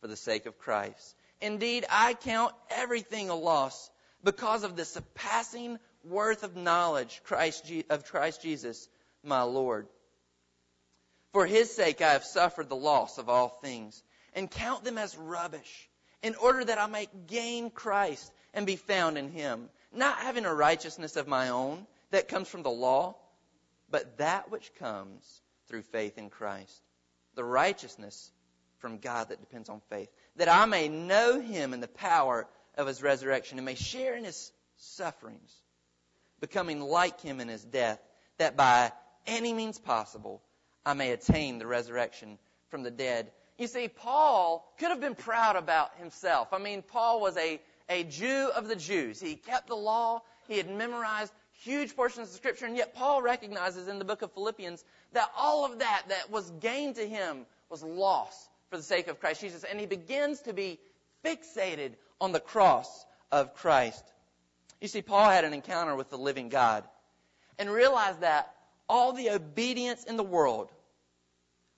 for 0.00 0.08
the 0.08 0.16
sake 0.16 0.46
of 0.46 0.58
Christ. 0.58 1.14
Indeed, 1.40 1.84
I 1.88 2.14
count 2.14 2.52
everything 2.68 3.30
a 3.30 3.36
loss 3.36 3.90
because 4.22 4.64
of 4.64 4.76
the 4.76 4.84
surpassing 4.84 5.78
worth 6.04 6.42
of 6.42 6.56
knowledge 6.56 7.20
Christ, 7.24 7.70
of 7.90 8.04
Christ 8.04 8.42
Jesus, 8.42 8.88
my 9.22 9.42
Lord. 9.42 9.88
For 11.32 11.46
his 11.46 11.74
sake 11.74 12.00
I 12.00 12.12
have 12.12 12.24
suffered 12.24 12.68
the 12.68 12.76
loss 12.76 13.18
of 13.18 13.28
all 13.28 13.48
things 13.48 14.02
and 14.34 14.50
count 14.50 14.84
them 14.84 14.98
as 14.98 15.16
rubbish 15.16 15.88
in 16.22 16.34
order 16.36 16.64
that 16.64 16.78
I 16.78 16.86
may 16.86 17.08
gain 17.26 17.70
Christ 17.70 18.32
and 18.54 18.66
be 18.66 18.76
found 18.76 19.18
in 19.18 19.30
him, 19.30 19.68
not 19.92 20.18
having 20.18 20.44
a 20.44 20.54
righteousness 20.54 21.16
of 21.16 21.28
my 21.28 21.50
own 21.50 21.86
that 22.10 22.28
comes 22.28 22.48
from 22.48 22.62
the 22.62 22.70
law, 22.70 23.16
but 23.90 24.18
that 24.18 24.50
which 24.50 24.74
comes 24.78 25.40
through 25.68 25.82
faith 25.82 26.18
in 26.18 26.30
Christ. 26.30 26.82
The 27.34 27.44
righteousness 27.44 28.30
from 28.78 28.98
God 28.98 29.28
that 29.28 29.40
depends 29.40 29.68
on 29.68 29.80
faith. 29.90 30.08
That 30.36 30.48
I 30.48 30.64
may 30.66 30.88
know 30.88 31.40
him 31.40 31.74
in 31.74 31.80
the 31.80 31.88
power 31.88 32.46
of 32.76 32.86
his 32.86 33.02
resurrection 33.02 33.58
and 33.58 33.64
may 33.64 33.74
share 33.74 34.14
in 34.14 34.24
his 34.24 34.52
sufferings, 34.76 35.54
becoming 36.40 36.80
like 36.80 37.20
him 37.20 37.40
in 37.40 37.48
his 37.48 37.64
death, 37.64 38.00
that 38.38 38.56
by 38.56 38.92
any 39.26 39.52
means 39.52 39.78
possible 39.78 40.42
I 40.84 40.94
may 40.94 41.10
attain 41.10 41.58
the 41.58 41.66
resurrection 41.66 42.38
from 42.68 42.82
the 42.82 42.90
dead. 42.90 43.30
You 43.58 43.66
see, 43.66 43.88
Paul 43.88 44.70
could 44.78 44.90
have 44.90 45.00
been 45.00 45.14
proud 45.14 45.56
about 45.56 45.96
himself. 45.98 46.52
I 46.52 46.58
mean, 46.58 46.82
Paul 46.82 47.20
was 47.20 47.36
a, 47.36 47.60
a 47.88 48.04
Jew 48.04 48.50
of 48.54 48.68
the 48.68 48.76
Jews. 48.76 49.20
He 49.20 49.36
kept 49.36 49.68
the 49.68 49.76
law. 49.76 50.22
He 50.46 50.58
had 50.58 50.70
memorized 50.70 51.32
huge 51.62 51.96
portions 51.96 52.28
of 52.28 52.34
Scripture, 52.34 52.66
and 52.66 52.76
yet 52.76 52.94
Paul 52.94 53.22
recognizes 53.22 53.88
in 53.88 53.98
the 53.98 54.04
book 54.04 54.22
of 54.22 54.32
Philippians 54.32 54.84
that 55.12 55.30
all 55.36 55.64
of 55.64 55.78
that 55.78 56.02
that 56.08 56.30
was 56.30 56.50
gained 56.60 56.96
to 56.96 57.08
him 57.08 57.46
was 57.70 57.82
lost 57.82 58.38
for 58.70 58.76
the 58.76 58.82
sake 58.82 59.08
of 59.08 59.20
Christ 59.20 59.40
Jesus. 59.40 59.64
And 59.64 59.80
he 59.80 59.86
begins 59.86 60.40
to 60.42 60.52
be 60.52 60.78
fixated 61.24 61.92
on 62.20 62.32
the 62.32 62.40
cross 62.40 63.06
of 63.30 63.54
Christ. 63.54 64.04
You 64.80 64.88
see, 64.88 65.02
Paul 65.02 65.30
had 65.30 65.44
an 65.44 65.54
encounter 65.54 65.94
with 65.96 66.10
the 66.10 66.18
living 66.18 66.48
God 66.48 66.84
and 67.58 67.70
realized 67.70 68.20
that 68.20 68.54
all 68.88 69.12
the 69.12 69.30
obedience 69.30 70.04
in 70.04 70.16
the 70.16 70.22
world 70.22 70.70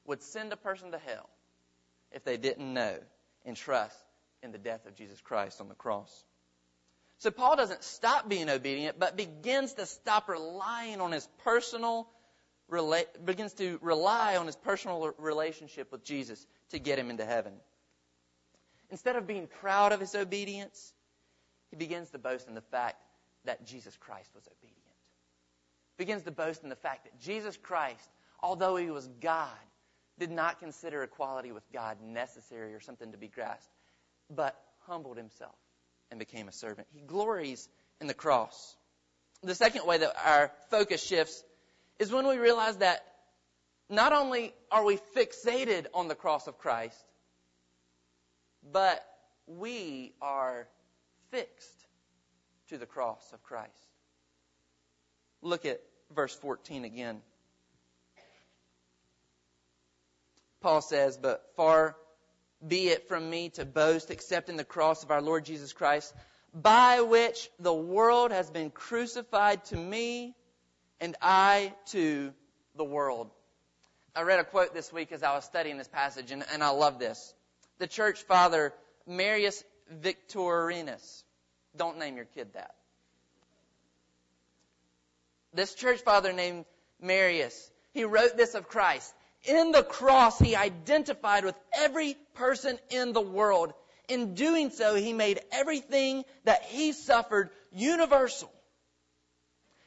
would 0.06 0.22
send 0.22 0.52
a 0.52 0.56
person 0.56 0.92
to 0.92 0.98
hell 0.98 1.28
if 2.12 2.24
they 2.24 2.36
didn't 2.36 2.72
know 2.72 2.98
and 3.44 3.56
trust 3.56 3.96
in 4.42 4.52
the 4.52 4.58
death 4.58 4.86
of 4.86 4.94
Jesus 4.94 5.20
Christ 5.20 5.60
on 5.60 5.68
the 5.68 5.74
cross. 5.74 6.24
So 7.18 7.30
Paul 7.30 7.56
doesn't 7.56 7.82
stop 7.82 8.28
being 8.28 8.48
obedient, 8.48 8.98
but 8.98 9.16
begins 9.16 9.74
to 9.74 9.86
stop 9.86 10.28
relying 10.28 11.00
on 11.00 11.12
his 11.12 11.28
personal 11.44 12.08
begins 13.24 13.54
to 13.54 13.78
rely 13.80 14.36
on 14.36 14.44
his 14.44 14.56
personal 14.56 15.14
relationship 15.16 15.90
with 15.90 16.04
Jesus 16.04 16.46
to 16.70 16.78
get 16.78 16.98
him 16.98 17.08
into 17.08 17.24
heaven. 17.24 17.54
Instead 18.90 19.16
of 19.16 19.26
being 19.26 19.46
proud 19.60 19.92
of 19.92 20.00
his 20.00 20.14
obedience, 20.14 20.92
he 21.70 21.76
begins 21.76 22.10
to 22.10 22.18
boast 22.18 22.48
in 22.48 22.54
the 22.54 22.60
fact 22.60 22.96
that 23.44 23.66
Jesus 23.66 23.96
Christ 23.96 24.30
was 24.34 24.46
obedient. 24.46 24.78
Begins 25.98 26.22
to 26.22 26.30
boast 26.30 26.62
in 26.62 26.68
the 26.68 26.76
fact 26.76 27.04
that 27.04 27.20
Jesus 27.20 27.56
Christ, 27.56 28.08
although 28.40 28.76
he 28.76 28.90
was 28.90 29.06
God, 29.20 29.48
did 30.18 30.30
not 30.30 30.58
consider 30.58 31.02
equality 31.02 31.52
with 31.52 31.64
God 31.72 31.98
necessary 32.02 32.74
or 32.74 32.80
something 32.80 33.12
to 33.12 33.18
be 33.18 33.28
grasped, 33.28 33.72
but 34.30 34.60
humbled 34.86 35.16
himself 35.16 35.54
and 36.10 36.18
became 36.18 36.48
a 36.48 36.52
servant. 36.52 36.88
He 36.92 37.00
glories 37.00 37.68
in 38.00 38.06
the 38.06 38.14
cross. 38.14 38.76
The 39.42 39.54
second 39.54 39.86
way 39.86 39.98
that 39.98 40.14
our 40.24 40.50
focus 40.70 41.02
shifts 41.02 41.42
is 41.98 42.10
when 42.10 42.26
we 42.26 42.38
realize 42.38 42.76
that 42.78 43.04
not 43.88 44.12
only 44.12 44.52
are 44.70 44.84
we 44.84 44.98
fixated 45.16 45.86
on 45.94 46.08
the 46.08 46.14
cross 46.14 46.46
of 46.46 46.58
Christ, 46.58 46.96
but 48.72 49.04
we 49.46 50.12
are 50.20 50.68
fixed 51.30 51.86
to 52.68 52.78
the 52.78 52.86
cross 52.86 53.30
of 53.32 53.42
Christ. 53.42 53.72
Look 55.42 55.64
at 55.64 55.80
verse 56.14 56.34
14 56.34 56.84
again. 56.84 57.20
Paul 60.60 60.80
says, 60.80 61.16
But 61.16 61.52
far 61.56 61.96
be 62.66 62.88
it 62.88 63.08
from 63.08 63.30
me 63.30 63.50
to 63.50 63.64
boast 63.64 64.10
except 64.10 64.48
in 64.48 64.56
the 64.56 64.64
cross 64.64 65.04
of 65.04 65.10
our 65.10 65.22
Lord 65.22 65.44
Jesus 65.44 65.72
Christ, 65.72 66.12
by 66.52 67.00
which 67.02 67.48
the 67.60 67.74
world 67.74 68.32
has 68.32 68.50
been 68.50 68.70
crucified 68.70 69.64
to 69.66 69.76
me 69.76 70.34
and 71.00 71.14
I 71.22 71.72
to 71.86 72.32
the 72.76 72.84
world. 72.84 73.30
I 74.16 74.22
read 74.22 74.40
a 74.40 74.44
quote 74.44 74.74
this 74.74 74.92
week 74.92 75.12
as 75.12 75.22
I 75.22 75.34
was 75.34 75.44
studying 75.44 75.78
this 75.78 75.86
passage, 75.86 76.32
and, 76.32 76.44
and 76.52 76.64
I 76.64 76.70
love 76.70 76.98
this. 76.98 77.34
The 77.78 77.86
church 77.86 78.22
father, 78.24 78.74
Marius 79.06 79.62
Victorinus, 79.90 81.24
don't 81.76 81.98
name 81.98 82.16
your 82.16 82.26
kid 82.26 82.52
that. 82.54 82.74
This 85.54 85.74
church 85.74 86.00
father 86.00 86.32
named 86.32 86.66
Marius, 87.00 87.70
he 87.92 88.04
wrote 88.04 88.36
this 88.36 88.54
of 88.54 88.68
Christ. 88.68 89.14
In 89.44 89.70
the 89.70 89.82
cross, 89.82 90.38
he 90.38 90.56
identified 90.56 91.44
with 91.44 91.54
every 91.72 92.16
person 92.34 92.78
in 92.90 93.12
the 93.12 93.20
world. 93.20 93.72
In 94.08 94.34
doing 94.34 94.70
so, 94.70 94.94
he 94.94 95.12
made 95.12 95.40
everything 95.52 96.24
that 96.44 96.64
he 96.64 96.92
suffered 96.92 97.50
universal. 97.72 98.50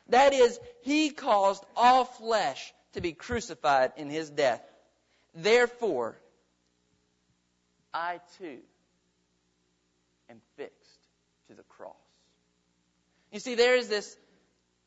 That 0.07 0.33
is, 0.33 0.59
he 0.83 1.09
caused 1.09 1.63
all 1.75 2.05
flesh 2.05 2.73
to 2.93 3.01
be 3.01 3.13
crucified 3.13 3.93
in 3.97 4.09
his 4.09 4.29
death. 4.29 4.61
Therefore, 5.33 6.20
I 7.93 8.19
too 8.37 8.57
am 10.29 10.41
fixed 10.57 11.07
to 11.47 11.55
the 11.55 11.63
cross. 11.63 11.95
You 13.31 13.39
see, 13.39 13.55
there 13.55 13.75
is 13.75 13.87
this, 13.87 14.17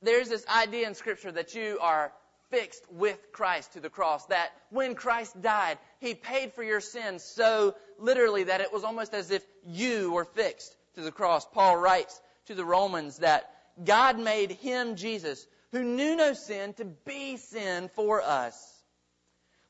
there 0.02 0.20
is 0.20 0.28
this 0.28 0.46
idea 0.46 0.87
in 0.87 0.94
Scripture 0.94 1.32
that 1.32 1.54
you 1.54 1.78
are 1.80 2.12
fixed 2.50 2.84
with 2.90 3.18
Christ 3.32 3.73
to 3.73 3.80
the 3.80 3.90
cross. 3.90 4.26
That 4.26 4.50
when 4.70 4.94
Christ 4.94 5.40
died, 5.40 5.78
He 6.00 6.14
paid 6.14 6.52
for 6.52 6.62
your 6.62 6.80
sins 6.80 7.23
so 7.23 7.75
literally 7.99 8.44
that 8.44 8.61
it 8.61 8.73
was 8.73 8.84
almost 8.84 9.14
as 9.14 9.30
if 9.30 9.44
you 9.66 10.12
were 10.12 10.25
fixed 10.25 10.76
to 10.94 11.00
the 11.00 11.12
cross. 11.12 11.46
Paul 11.46 11.76
writes 11.76 12.20
to 12.46 12.54
the 12.54 12.64
Romans 12.64 13.18
that 13.18 13.50
God 13.82 14.18
made 14.18 14.52
Him, 14.52 14.96
Jesus, 14.96 15.46
who 15.73 15.82
knew 15.82 16.16
no 16.16 16.34
sin, 16.34 16.75
to 16.75 16.84
be 16.84 17.37
sin 17.37 17.90
for 17.94 18.23
us. 18.23 18.74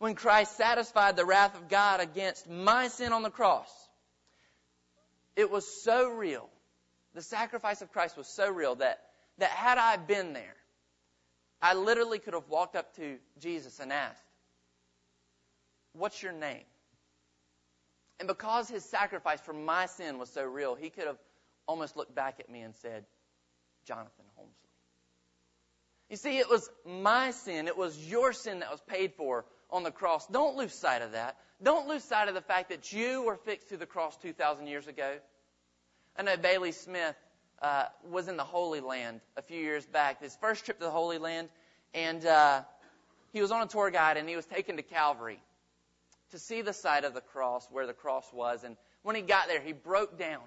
When 0.04 0.16
Christ 0.16 0.58
satisfied 0.58 1.16
the 1.16 1.24
wrath 1.24 1.56
of 1.56 1.70
God 1.70 2.00
against 2.00 2.46
my 2.46 2.88
sin 2.88 3.14
on 3.14 3.22
the 3.22 3.30
cross, 3.30 3.70
it 5.34 5.50
was 5.50 5.66
so 5.82 6.10
real. 6.10 6.50
The 7.14 7.22
sacrifice 7.22 7.80
of 7.80 7.90
Christ 7.90 8.14
was 8.14 8.26
so 8.26 8.50
real 8.50 8.74
that, 8.74 9.00
that 9.38 9.48
had 9.48 9.78
I 9.78 9.96
been 9.96 10.34
there, 10.34 10.56
I 11.62 11.72
literally 11.72 12.18
could 12.18 12.34
have 12.34 12.50
walked 12.50 12.76
up 12.76 12.94
to 12.96 13.16
Jesus 13.40 13.80
and 13.80 13.90
asked, 13.90 14.22
What's 15.94 16.22
your 16.22 16.32
name? 16.32 16.64
And 18.20 18.28
because 18.28 18.68
his 18.68 18.84
sacrifice 18.84 19.40
for 19.40 19.54
my 19.54 19.86
sin 19.86 20.18
was 20.18 20.28
so 20.28 20.44
real, 20.44 20.74
he 20.74 20.90
could 20.90 21.06
have 21.06 21.18
almost 21.66 21.96
looked 21.96 22.14
back 22.14 22.40
at 22.40 22.50
me 22.50 22.60
and 22.60 22.74
said, 22.76 23.06
Jonathan 23.86 24.26
Holmesley. 24.38 24.64
You 26.10 26.16
see, 26.18 26.36
it 26.36 26.50
was 26.50 26.68
my 26.84 27.30
sin, 27.30 27.68
it 27.68 27.78
was 27.78 27.96
your 28.06 28.34
sin 28.34 28.58
that 28.58 28.70
was 28.70 28.82
paid 28.82 29.14
for 29.14 29.46
on 29.74 29.82
the 29.82 29.90
cross. 29.90 30.26
Don't 30.28 30.56
lose 30.56 30.72
sight 30.72 31.02
of 31.02 31.12
that. 31.12 31.36
Don't 31.60 31.88
lose 31.88 32.04
sight 32.04 32.28
of 32.28 32.34
the 32.34 32.40
fact 32.40 32.70
that 32.70 32.92
you 32.92 33.22
were 33.24 33.36
fixed 33.36 33.70
to 33.70 33.76
the 33.76 33.86
cross 33.86 34.16
2,000 34.18 34.68
years 34.68 34.86
ago. 34.86 35.16
I 36.16 36.22
know 36.22 36.36
Bailey 36.36 36.70
Smith 36.70 37.16
uh, 37.60 37.86
was 38.08 38.28
in 38.28 38.36
the 38.36 38.44
Holy 38.44 38.80
Land 38.80 39.20
a 39.36 39.42
few 39.42 39.60
years 39.60 39.84
back, 39.84 40.22
his 40.22 40.36
first 40.36 40.64
trip 40.64 40.78
to 40.78 40.84
the 40.84 40.92
Holy 40.92 41.18
Land, 41.18 41.48
and 41.92 42.24
uh, 42.24 42.62
he 43.32 43.40
was 43.40 43.50
on 43.50 43.62
a 43.62 43.66
tour 43.66 43.90
guide 43.90 44.16
and 44.16 44.28
he 44.28 44.36
was 44.36 44.46
taken 44.46 44.76
to 44.76 44.82
Calvary 44.82 45.40
to 46.30 46.38
see 46.38 46.62
the 46.62 46.72
site 46.72 47.04
of 47.04 47.12
the 47.12 47.20
cross, 47.20 47.66
where 47.70 47.86
the 47.86 47.92
cross 47.92 48.32
was. 48.32 48.62
And 48.62 48.76
when 49.02 49.16
he 49.16 49.22
got 49.22 49.48
there, 49.48 49.60
he 49.60 49.72
broke 49.72 50.16
down 50.16 50.42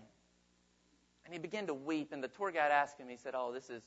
and 1.25 1.33
he 1.33 1.39
began 1.39 1.67
to 1.67 1.73
weep. 1.73 2.13
And 2.13 2.23
the 2.23 2.29
tour 2.29 2.51
guide 2.51 2.71
asked 2.71 2.97
him, 2.97 3.09
he 3.09 3.17
said, 3.17 3.33
Oh, 3.35 3.51
this 3.51 3.69
is, 3.69 3.81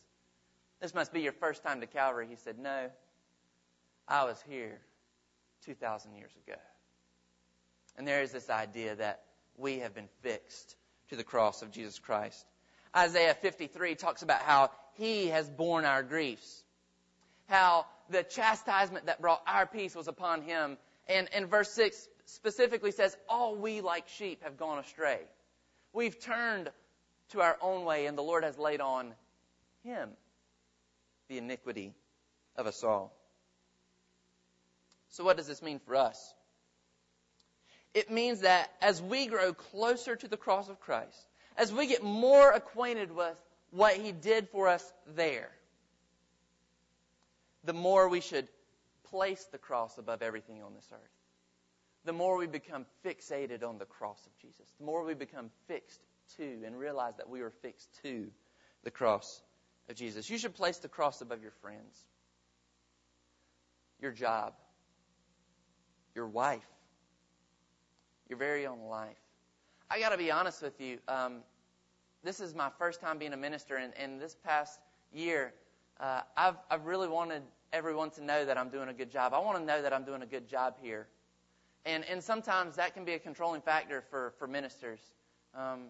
this 0.82 0.94
must 0.94 1.14
be 1.14 1.22
your 1.22 1.32
first 1.32 1.62
time 1.62 1.80
to 1.80 1.86
Calvary. 1.86 2.26
He 2.28 2.36
said, 2.36 2.58
No, 2.58 2.90
I 4.06 4.24
was 4.24 4.42
here 4.46 4.80
2,000 5.64 6.14
years 6.14 6.32
ago. 6.46 6.58
And 7.96 8.06
there 8.06 8.22
is 8.22 8.32
this 8.32 8.50
idea 8.50 8.96
that 8.96 9.22
we 9.56 9.80
have 9.80 9.94
been 9.94 10.08
fixed 10.22 10.76
to 11.10 11.16
the 11.16 11.24
cross 11.24 11.62
of 11.62 11.70
Jesus 11.70 11.98
Christ. 11.98 12.44
Isaiah 12.96 13.34
53 13.34 13.94
talks 13.94 14.22
about 14.22 14.40
how 14.40 14.70
he 14.94 15.28
has 15.28 15.48
borne 15.48 15.84
our 15.84 16.02
griefs, 16.02 16.62
how 17.46 17.86
the 18.08 18.22
chastisement 18.22 19.06
that 19.06 19.20
brought 19.20 19.42
our 19.46 19.66
peace 19.66 19.94
was 19.94 20.08
upon 20.08 20.42
him. 20.42 20.76
And, 21.08 21.28
and 21.32 21.48
verse 21.48 21.70
6 21.72 22.08
specifically 22.26 22.90
says, 22.90 23.16
All 23.28 23.56
we 23.56 23.80
like 23.80 24.08
sheep 24.08 24.42
have 24.42 24.56
gone 24.56 24.78
astray. 24.78 25.20
We've 25.92 26.18
turned 26.18 26.70
to 27.30 27.40
our 27.40 27.56
own 27.60 27.84
way, 27.84 28.06
and 28.06 28.16
the 28.16 28.22
Lord 28.22 28.44
has 28.44 28.58
laid 28.58 28.80
on 28.80 29.12
him 29.84 30.10
the 31.28 31.38
iniquity 31.38 31.94
of 32.56 32.66
us 32.66 32.82
all. 32.82 33.19
So, 35.10 35.24
what 35.24 35.36
does 35.36 35.46
this 35.46 35.62
mean 35.62 35.80
for 35.80 35.96
us? 35.96 36.34
It 37.94 38.10
means 38.10 38.40
that 38.40 38.70
as 38.80 39.02
we 39.02 39.26
grow 39.26 39.52
closer 39.52 40.14
to 40.14 40.28
the 40.28 40.36
cross 40.36 40.68
of 40.68 40.80
Christ, 40.80 41.26
as 41.56 41.72
we 41.72 41.86
get 41.86 42.02
more 42.02 42.52
acquainted 42.52 43.14
with 43.14 43.36
what 43.70 43.94
He 43.94 44.12
did 44.12 44.48
for 44.48 44.68
us 44.68 44.92
there, 45.16 45.50
the 47.64 47.72
more 47.72 48.08
we 48.08 48.20
should 48.20 48.48
place 49.10 49.44
the 49.50 49.58
cross 49.58 49.98
above 49.98 50.22
everything 50.22 50.62
on 50.62 50.74
this 50.74 50.88
earth. 50.92 51.00
The 52.04 52.12
more 52.12 52.38
we 52.38 52.46
become 52.46 52.86
fixated 53.04 53.62
on 53.62 53.78
the 53.78 53.84
cross 53.84 54.24
of 54.24 54.36
Jesus, 54.40 54.72
the 54.78 54.86
more 54.86 55.04
we 55.04 55.14
become 55.14 55.50
fixed 55.66 56.00
to 56.36 56.62
and 56.64 56.78
realize 56.78 57.16
that 57.16 57.28
we 57.28 57.40
are 57.40 57.50
fixed 57.50 57.88
to 58.02 58.28
the 58.84 58.90
cross 58.90 59.42
of 59.88 59.96
Jesus. 59.96 60.30
You 60.30 60.38
should 60.38 60.54
place 60.54 60.78
the 60.78 60.88
cross 60.88 61.20
above 61.20 61.42
your 61.42 61.50
friends, 61.60 62.04
your 64.00 64.12
job, 64.12 64.54
your 66.14 66.26
wife, 66.26 66.66
your 68.28 68.38
very 68.38 68.66
own 68.66 68.80
life. 68.88 69.16
I 69.90 69.98
got 69.98 70.10
to 70.10 70.18
be 70.18 70.30
honest 70.30 70.62
with 70.62 70.80
you. 70.80 70.98
Um, 71.08 71.38
this 72.22 72.40
is 72.40 72.54
my 72.54 72.70
first 72.78 73.00
time 73.00 73.18
being 73.18 73.32
a 73.32 73.36
minister, 73.36 73.76
and, 73.76 73.92
and 73.98 74.20
this 74.20 74.36
past 74.44 74.80
year, 75.12 75.52
uh, 75.98 76.20
I've, 76.36 76.56
I've 76.70 76.86
really 76.86 77.08
wanted 77.08 77.42
everyone 77.72 78.10
to 78.10 78.24
know 78.24 78.44
that 78.44 78.58
I'm 78.58 78.68
doing 78.68 78.88
a 78.88 78.92
good 78.92 79.10
job. 79.10 79.34
I 79.34 79.38
want 79.38 79.58
to 79.58 79.64
know 79.64 79.82
that 79.82 79.92
I'm 79.92 80.04
doing 80.04 80.22
a 80.22 80.26
good 80.26 80.48
job 80.48 80.74
here. 80.80 81.06
And, 81.86 82.04
and 82.10 82.22
sometimes 82.22 82.76
that 82.76 82.94
can 82.94 83.04
be 83.04 83.12
a 83.12 83.18
controlling 83.18 83.62
factor 83.62 84.04
for, 84.10 84.34
for 84.38 84.46
ministers. 84.46 85.00
Um, 85.54 85.86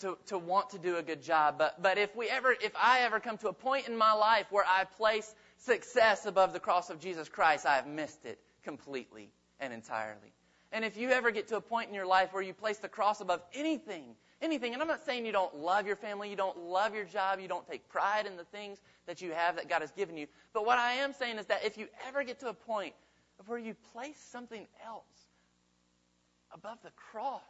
to, 0.00 0.18
to 0.26 0.36
want 0.36 0.70
to 0.70 0.78
do 0.78 0.96
a 0.96 1.02
good 1.02 1.22
job. 1.22 1.56
But, 1.56 1.82
but 1.82 1.96
if 1.96 2.14
we 2.14 2.28
ever, 2.28 2.52
if 2.52 2.72
I 2.80 3.00
ever 3.00 3.18
come 3.18 3.38
to 3.38 3.48
a 3.48 3.52
point 3.52 3.88
in 3.88 3.96
my 3.96 4.12
life 4.12 4.46
where 4.50 4.64
I 4.66 4.84
place 4.84 5.34
success 5.56 6.26
above 6.26 6.52
the 6.52 6.60
cross 6.60 6.90
of 6.90 7.00
Jesus 7.00 7.28
Christ, 7.28 7.64
I 7.64 7.76
have 7.76 7.86
missed 7.86 8.26
it 8.26 8.38
completely 8.66 9.30
and 9.60 9.72
entirely. 9.72 10.34
And 10.72 10.84
if 10.84 10.96
you 10.96 11.10
ever 11.10 11.30
get 11.30 11.46
to 11.48 11.56
a 11.56 11.60
point 11.60 11.88
in 11.88 11.94
your 11.94 12.04
life 12.04 12.32
where 12.32 12.42
you 12.42 12.52
place 12.52 12.78
the 12.78 12.88
cross 12.88 13.20
above 13.20 13.40
anything, 13.54 14.16
anything, 14.42 14.72
and 14.72 14.82
I'm 14.82 14.88
not 14.88 15.04
saying 15.06 15.24
you 15.24 15.30
don't 15.30 15.54
love 15.56 15.86
your 15.86 15.94
family, 15.94 16.28
you 16.28 16.34
don't 16.34 16.58
love 16.58 16.92
your 16.92 17.04
job, 17.04 17.38
you 17.38 17.46
don't 17.46 17.66
take 17.66 17.88
pride 17.88 18.26
in 18.26 18.36
the 18.36 18.44
things 18.44 18.80
that 19.06 19.22
you 19.22 19.30
have 19.30 19.54
that 19.54 19.68
God 19.68 19.82
has 19.82 19.92
given 19.92 20.16
you. 20.16 20.26
But 20.52 20.66
what 20.66 20.78
I 20.78 20.94
am 20.94 21.12
saying 21.12 21.38
is 21.38 21.46
that 21.46 21.64
if 21.64 21.78
you 21.78 21.86
ever 22.08 22.24
get 22.24 22.40
to 22.40 22.48
a 22.48 22.52
point 22.52 22.94
of 23.38 23.48
where 23.48 23.58
you 23.58 23.74
place 23.92 24.18
something 24.32 24.66
else 24.84 25.30
above 26.52 26.78
the 26.82 26.90
cross, 26.90 27.40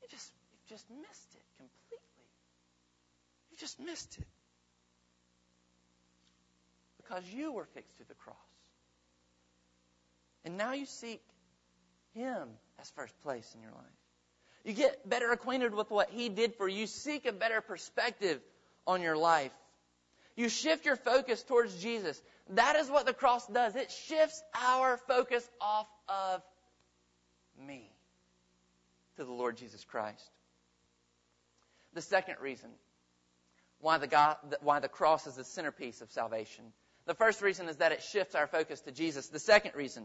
you 0.00 0.08
just 0.08 0.32
you've 0.52 0.66
just 0.66 0.88
missed 0.90 1.34
it 1.34 1.44
completely. 1.58 2.30
You've 3.50 3.60
just 3.60 3.78
missed 3.78 4.16
it. 4.18 4.26
Because 6.96 7.24
you 7.30 7.52
were 7.52 7.66
fixed 7.66 7.98
to 7.98 8.08
the 8.08 8.14
cross. 8.14 8.53
And 10.44 10.56
now 10.56 10.72
you 10.72 10.86
seek 10.86 11.22
Him 12.14 12.48
as 12.80 12.90
first 12.90 13.18
place 13.22 13.50
in 13.54 13.62
your 13.62 13.72
life. 13.72 13.84
You 14.64 14.72
get 14.72 15.08
better 15.08 15.30
acquainted 15.30 15.74
with 15.74 15.90
what 15.90 16.10
He 16.10 16.28
did 16.28 16.54
for 16.54 16.68
you. 16.68 16.80
You 16.80 16.86
seek 16.86 17.26
a 17.26 17.32
better 17.32 17.60
perspective 17.60 18.40
on 18.86 19.02
your 19.02 19.16
life. 19.16 19.52
You 20.36 20.48
shift 20.48 20.84
your 20.84 20.96
focus 20.96 21.42
towards 21.42 21.80
Jesus. 21.80 22.20
That 22.50 22.76
is 22.76 22.90
what 22.90 23.06
the 23.06 23.14
cross 23.14 23.46
does. 23.46 23.76
It 23.76 23.90
shifts 23.90 24.42
our 24.54 24.96
focus 25.08 25.48
off 25.60 25.86
of 26.08 26.42
me 27.66 27.90
to 29.16 29.24
the 29.24 29.32
Lord 29.32 29.56
Jesus 29.56 29.84
Christ. 29.84 30.28
The 31.94 32.02
second 32.02 32.36
reason 32.40 32.70
why 33.80 33.98
the, 33.98 34.06
God, 34.06 34.36
why 34.62 34.80
the 34.80 34.88
cross 34.88 35.26
is 35.26 35.36
the 35.36 35.44
centerpiece 35.44 36.00
of 36.00 36.10
salvation. 36.10 36.64
The 37.06 37.14
first 37.14 37.42
reason 37.42 37.68
is 37.68 37.76
that 37.76 37.92
it 37.92 38.02
shifts 38.02 38.34
our 38.34 38.46
focus 38.46 38.80
to 38.82 38.92
Jesus. 38.92 39.28
The 39.28 39.38
second 39.38 39.74
reason 39.74 40.04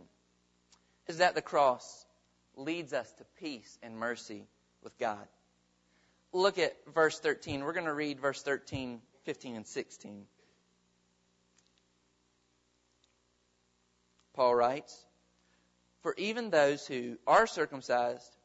is 1.10 1.18
that 1.18 1.36
the 1.36 1.42
cross 1.42 2.06
leads 2.56 2.94
us 2.94 3.12
to 3.14 3.26
peace 3.40 3.78
and 3.82 3.98
mercy 3.98 4.48
with 4.84 4.98
God. 5.00 5.28
Look 6.32 6.60
at 6.60 6.78
verse 6.94 7.20
13. 7.20 7.64
We're 7.64 7.74
going 7.74 7.88
to 7.88 7.94
read 7.94 8.20
verse 8.20 8.44
13, 8.44 9.02
15, 9.26 9.56
and 9.56 9.66
16. 9.66 10.26
Paul 14.36 14.54
writes, 14.54 15.04
For 16.04 16.14
even 16.18 16.52
those 16.52 16.86
who 16.86 17.18
are 17.26 17.48
circumcised 17.48 18.38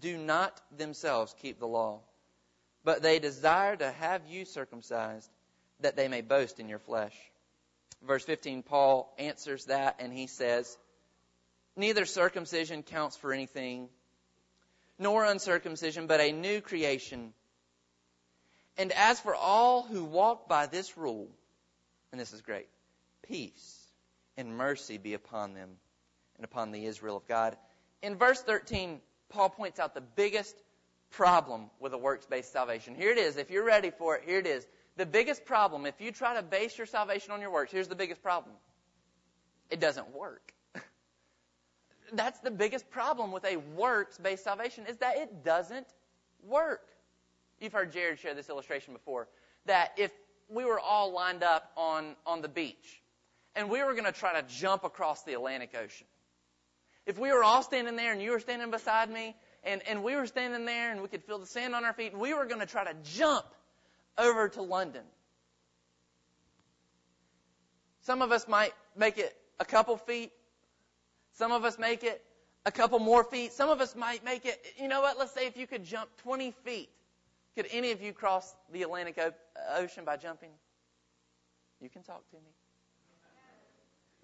do 0.00 0.16
not 0.16 0.58
themselves 0.74 1.34
keep 1.40 1.60
the 1.60 1.68
law, 1.68 2.00
but 2.82 3.02
they 3.02 3.18
desire 3.18 3.76
to 3.76 3.92
have 3.92 4.22
you 4.26 4.46
circumcised, 4.46 5.30
that 5.80 5.96
they 5.96 6.08
may 6.08 6.22
boast 6.22 6.58
in 6.58 6.70
your 6.70 6.78
flesh. 6.78 7.14
Verse 8.02 8.24
15, 8.24 8.62
Paul 8.62 9.14
answers 9.18 9.66
that 9.66 9.96
and 9.98 10.12
he 10.12 10.26
says, 10.26 10.78
Neither 11.76 12.04
circumcision 12.04 12.82
counts 12.82 13.16
for 13.16 13.32
anything, 13.32 13.88
nor 14.98 15.24
uncircumcision, 15.24 16.06
but 16.06 16.20
a 16.20 16.32
new 16.32 16.60
creation. 16.60 17.32
And 18.78 18.92
as 18.92 19.20
for 19.20 19.34
all 19.34 19.82
who 19.82 20.04
walk 20.04 20.48
by 20.48 20.66
this 20.66 20.96
rule, 20.96 21.28
and 22.12 22.20
this 22.20 22.32
is 22.32 22.40
great, 22.40 22.68
peace 23.22 23.84
and 24.36 24.56
mercy 24.56 24.98
be 24.98 25.14
upon 25.14 25.54
them 25.54 25.70
and 26.36 26.44
upon 26.44 26.72
the 26.72 26.86
Israel 26.86 27.16
of 27.16 27.26
God. 27.26 27.56
In 28.02 28.16
verse 28.16 28.40
13, 28.42 29.00
Paul 29.28 29.50
points 29.50 29.78
out 29.78 29.94
the 29.94 30.00
biggest 30.00 30.54
problem 31.10 31.70
with 31.80 31.92
a 31.92 31.98
works 31.98 32.26
based 32.26 32.52
salvation. 32.52 32.94
Here 32.94 33.10
it 33.10 33.18
is. 33.18 33.36
If 33.36 33.50
you're 33.50 33.64
ready 33.64 33.90
for 33.90 34.16
it, 34.16 34.22
here 34.24 34.38
it 34.38 34.46
is. 34.46 34.66
The 34.96 35.06
biggest 35.06 35.44
problem, 35.44 35.86
if 35.86 36.00
you 36.00 36.12
try 36.12 36.36
to 36.36 36.42
base 36.42 36.78
your 36.78 36.86
salvation 36.86 37.32
on 37.32 37.40
your 37.40 37.50
works, 37.50 37.72
here's 37.72 37.88
the 37.88 37.96
biggest 37.96 38.22
problem 38.22 38.54
it 39.70 39.80
doesn't 39.80 40.14
work. 40.14 40.53
That's 42.12 42.38
the 42.40 42.50
biggest 42.50 42.90
problem 42.90 43.32
with 43.32 43.44
a 43.44 43.56
works 43.56 44.18
based 44.18 44.44
salvation 44.44 44.86
is 44.86 44.96
that 44.98 45.16
it 45.16 45.44
doesn't 45.44 45.86
work. 46.46 46.86
You've 47.60 47.72
heard 47.72 47.92
Jared 47.92 48.18
share 48.18 48.34
this 48.34 48.48
illustration 48.48 48.92
before 48.92 49.28
that 49.66 49.92
if 49.96 50.10
we 50.48 50.64
were 50.64 50.78
all 50.78 51.12
lined 51.12 51.42
up 51.42 51.72
on, 51.76 52.16
on 52.26 52.42
the 52.42 52.48
beach 52.48 53.02
and 53.56 53.70
we 53.70 53.82
were 53.82 53.92
going 53.92 54.04
to 54.04 54.12
try 54.12 54.38
to 54.40 54.46
jump 54.46 54.84
across 54.84 55.22
the 55.22 55.34
Atlantic 55.34 55.74
Ocean, 55.74 56.06
if 57.06 57.18
we 57.18 57.32
were 57.32 57.42
all 57.42 57.62
standing 57.62 57.96
there 57.96 58.12
and 58.12 58.20
you 58.20 58.32
were 58.32 58.40
standing 58.40 58.70
beside 58.70 59.10
me 59.10 59.34
and, 59.62 59.82
and 59.88 60.02
we 60.02 60.16
were 60.16 60.26
standing 60.26 60.64
there 60.64 60.92
and 60.92 61.00
we 61.00 61.08
could 61.08 61.24
feel 61.24 61.38
the 61.38 61.46
sand 61.46 61.74
on 61.74 61.84
our 61.84 61.92
feet 61.92 62.16
we 62.16 62.34
were 62.34 62.46
going 62.46 62.60
to 62.60 62.66
try 62.66 62.84
to 62.84 62.94
jump 63.02 63.46
over 64.18 64.48
to 64.50 64.62
London. 64.62 65.02
Some 68.02 68.20
of 68.20 68.32
us 68.32 68.46
might 68.46 68.72
make 68.96 69.18
it 69.18 69.34
a 69.58 69.64
couple 69.64 69.96
feet. 69.96 70.30
Some 71.34 71.52
of 71.52 71.64
us 71.64 71.78
make 71.78 72.04
it 72.04 72.24
a 72.64 72.72
couple 72.72 72.98
more 72.98 73.24
feet. 73.24 73.52
Some 73.52 73.68
of 73.68 73.80
us 73.80 73.94
might 73.94 74.24
make 74.24 74.46
it, 74.46 74.64
you 74.78 74.88
know 74.88 75.00
what? 75.00 75.18
Let's 75.18 75.32
say 75.32 75.46
if 75.46 75.56
you 75.56 75.66
could 75.66 75.84
jump 75.84 76.08
20 76.18 76.52
feet. 76.64 76.88
Could 77.54 77.66
any 77.70 77.92
of 77.92 78.02
you 78.02 78.12
cross 78.12 78.54
the 78.72 78.82
Atlantic 78.82 79.18
Ocean 79.76 80.04
by 80.04 80.16
jumping? 80.16 80.50
You 81.80 81.88
can 81.88 82.02
talk 82.02 82.28
to 82.30 82.36
me. 82.36 82.52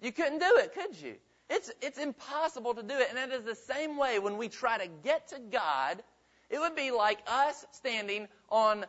You 0.01 0.11
couldn't 0.11 0.39
do 0.39 0.57
it, 0.57 0.73
could 0.73 0.99
you? 0.99 1.15
It's, 1.49 1.71
it's 1.81 1.97
impossible 1.97 2.73
to 2.73 2.83
do 2.83 2.97
it. 2.97 3.07
And 3.09 3.19
it 3.19 3.33
is 3.33 3.43
the 3.43 3.55
same 3.55 3.97
way 3.97 4.19
when 4.19 4.37
we 4.37 4.49
try 4.49 4.77
to 4.77 4.87
get 5.03 5.27
to 5.29 5.39
God. 5.51 6.01
It 6.49 6.59
would 6.59 6.75
be 6.75 6.91
like 6.91 7.19
us 7.27 7.65
standing 7.71 8.27
on 8.49 8.85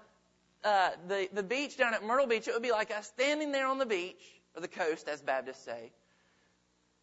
uh, 0.64 0.90
the, 1.08 1.28
the 1.32 1.42
beach 1.42 1.76
down 1.76 1.94
at 1.94 2.04
Myrtle 2.04 2.26
Beach. 2.26 2.48
It 2.48 2.54
would 2.54 2.62
be 2.62 2.72
like 2.72 2.90
us 2.90 3.06
standing 3.06 3.52
there 3.52 3.66
on 3.66 3.78
the 3.78 3.87
beach, 3.87 4.40
or 4.54 4.62
the 4.62 4.68
coast, 4.68 5.08
as 5.08 5.20
Baptists 5.20 5.64
say. 5.64 5.92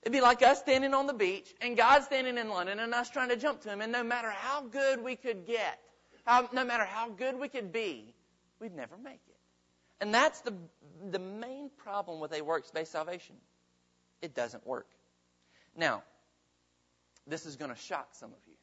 It'd 0.02 0.14
be 0.14 0.22
like 0.22 0.42
us 0.42 0.60
standing 0.60 0.94
on 0.94 1.08
the 1.08 1.14
beach 1.14 1.54
and 1.62 1.76
God 1.76 2.04
standing 2.04 2.38
in 2.38 2.50
London 2.50 2.80
and 2.80 2.94
us 2.94 3.10
trying 3.10 3.30
to 3.30 3.36
jump 3.36 3.62
to 3.62 3.70
Him. 3.70 3.82
And 3.82 3.92
no 3.92 4.04
matter 4.04 4.30
how 4.30 4.62
good 4.62 5.04
we 5.04 5.16
could 5.16 5.46
get, 5.46 5.80
how, 6.26 6.48
no 6.54 6.64
matter 6.64 6.86
how 6.86 7.10
good 7.10 7.38
we 7.38 7.50
could 7.50 7.72
be, 7.74 8.14
we'd 8.60 8.76
never 8.76 8.98
make 8.98 9.22
it. 9.28 9.36
And 10.00 10.14
that's 10.14 10.40
the, 10.42 10.54
the 11.12 11.20
main 11.20 11.70
problem 11.78 12.20
with 12.22 12.34
a 12.34 12.42
works 12.42 12.72
based 12.72 12.92
salvation. 12.92 13.36
It 14.22 14.34
doesn't 14.34 14.66
work. 14.66 14.88
Now, 15.76 16.04
this 17.28 17.46
is 17.46 17.58
going 17.58 17.72
to 17.72 17.78
shock 17.78 18.10
some 18.14 18.30
of 18.30 18.40
you. 18.48 18.54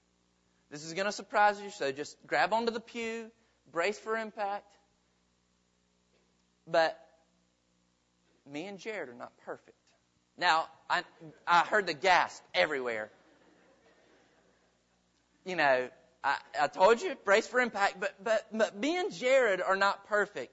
This 0.70 0.85
is 0.85 0.94
going 0.94 1.07
to 1.07 1.12
surprise 1.12 1.61
you, 1.61 1.70
so 1.70 1.92
just 1.92 2.16
grab 2.27 2.53
onto 2.53 2.72
the 2.72 2.81
pew, 2.81 3.31
brace 3.70 3.99
for 3.99 4.16
impact. 4.16 4.72
But 6.66 6.99
me 8.51 8.66
and 8.66 8.79
Jared 8.79 9.09
are 9.09 9.14
not 9.14 9.33
perfect. 9.44 9.77
Now, 10.38 10.66
I, 10.88 11.03
I 11.46 11.61
heard 11.61 11.87
the 11.87 11.94
gasp 11.94 12.42
everywhere. 12.55 13.11
You 15.44 15.57
know, 15.57 15.88
I, 16.22 16.37
I 16.61 16.66
told 16.66 17.01
you, 17.01 17.14
brace 17.25 17.46
for 17.46 17.61
impact, 17.61 18.01
but, 18.01 18.14
but, 18.22 18.46
but 18.53 18.77
me 18.77 18.99
and 18.99 19.12
Jared 19.12 19.61
are 19.61 19.77
not 19.77 20.07
perfect. 20.09 20.53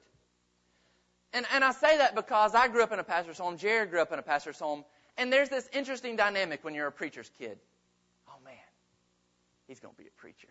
And, 1.33 1.45
and 1.51 1.63
I 1.63 1.71
say 1.71 1.97
that 1.97 2.15
because 2.15 2.53
I 2.53 2.67
grew 2.67 2.83
up 2.83 2.91
in 2.91 2.99
a 2.99 3.03
pastor's 3.03 3.39
home, 3.39 3.57
Jared 3.57 3.89
grew 3.89 4.01
up 4.01 4.11
in 4.13 4.19
a 4.19 4.23
pastor's 4.23 4.59
home, 4.59 4.85
and 5.17 5.33
there's 5.33 5.49
this 5.49 5.67
interesting 5.73 6.15
dynamic 6.15 6.63
when 6.63 6.75
you're 6.75 6.87
a 6.87 6.91
preacher's 6.91 7.29
kid. 7.39 7.57
Oh 8.29 8.37
man, 8.45 8.53
he's 9.67 9.79
going 9.79 9.95
to 9.95 10.01
be 10.01 10.07
a 10.07 10.21
preacher. 10.21 10.47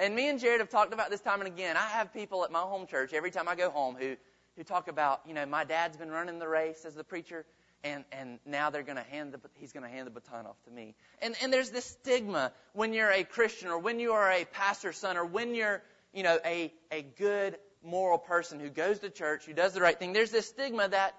And 0.00 0.14
me 0.14 0.28
and 0.28 0.38
Jared 0.38 0.60
have 0.60 0.70
talked 0.70 0.92
about 0.92 1.10
this 1.10 1.20
time 1.20 1.40
and 1.40 1.48
again. 1.48 1.76
I 1.76 1.86
have 1.88 2.12
people 2.12 2.44
at 2.44 2.52
my 2.52 2.60
home 2.60 2.86
church 2.86 3.12
every 3.12 3.30
time 3.30 3.48
I 3.48 3.56
go 3.56 3.70
home 3.70 3.96
who, 3.98 4.16
who 4.56 4.62
talk 4.62 4.88
about, 4.88 5.22
you 5.26 5.34
know, 5.34 5.46
my 5.46 5.64
dad's 5.64 5.96
been 5.96 6.10
running 6.10 6.38
the 6.38 6.48
race 6.48 6.84
as 6.84 6.94
the 6.94 7.02
preacher, 7.02 7.44
and, 7.84 8.04
and 8.12 8.38
now 8.44 8.70
they're 8.70 8.82
going 8.82 8.96
to 8.96 9.04
hand 9.04 9.32
the, 9.32 9.40
he's 9.54 9.72
going 9.72 9.84
to 9.84 9.88
hand 9.88 10.06
the 10.06 10.10
baton 10.10 10.46
off 10.46 10.62
to 10.64 10.70
me. 10.70 10.94
And, 11.22 11.34
and 11.42 11.52
there's 11.52 11.70
this 11.70 11.84
stigma 11.84 12.52
when 12.72 12.92
you're 12.92 13.10
a 13.10 13.24
Christian 13.24 13.68
or 13.68 13.78
when 13.78 14.00
you 14.00 14.12
are 14.12 14.30
a 14.30 14.44
pastor's 14.44 14.96
son 14.96 15.16
or 15.16 15.24
when 15.24 15.54
you're, 15.54 15.82
you 16.12 16.22
know, 16.22 16.38
a, 16.44 16.72
a 16.90 17.02
good 17.02 17.56
moral 17.82 18.18
person 18.18 18.58
who 18.60 18.68
goes 18.68 18.98
to 19.00 19.10
church, 19.10 19.46
who 19.46 19.52
does 19.52 19.72
the 19.72 19.80
right 19.80 19.98
thing. 19.98 20.12
There's 20.12 20.30
this 20.30 20.48
stigma 20.48 20.88
that, 20.88 21.14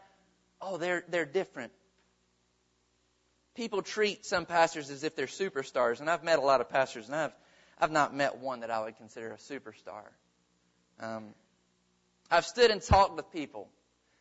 oh, 0.61 0.77
they're, 0.77 1.03
they're 1.09 1.25
different 1.25 1.71
people 3.59 3.81
treat 3.81 4.25
some 4.25 4.45
pastors 4.45 4.89
as 4.89 5.03
if 5.03 5.17
they're 5.17 5.25
superstars, 5.25 5.99
and 5.99 6.09
I've 6.09 6.23
met 6.23 6.39
a 6.39 6.41
lot 6.41 6.61
of 6.61 6.69
pastors, 6.69 7.07
and 7.07 7.15
I've 7.15 7.33
I've 7.77 7.91
not 7.91 8.15
met 8.15 8.37
one 8.37 8.61
that 8.61 8.71
I 8.71 8.81
would 8.83 8.97
consider 8.97 9.31
a 9.31 9.37
superstar. 9.37 10.03
Um, 10.99 11.33
I've 12.31 12.45
stood 12.45 12.71
and 12.71 12.81
talked 12.81 13.15
with 13.15 13.31
people 13.31 13.67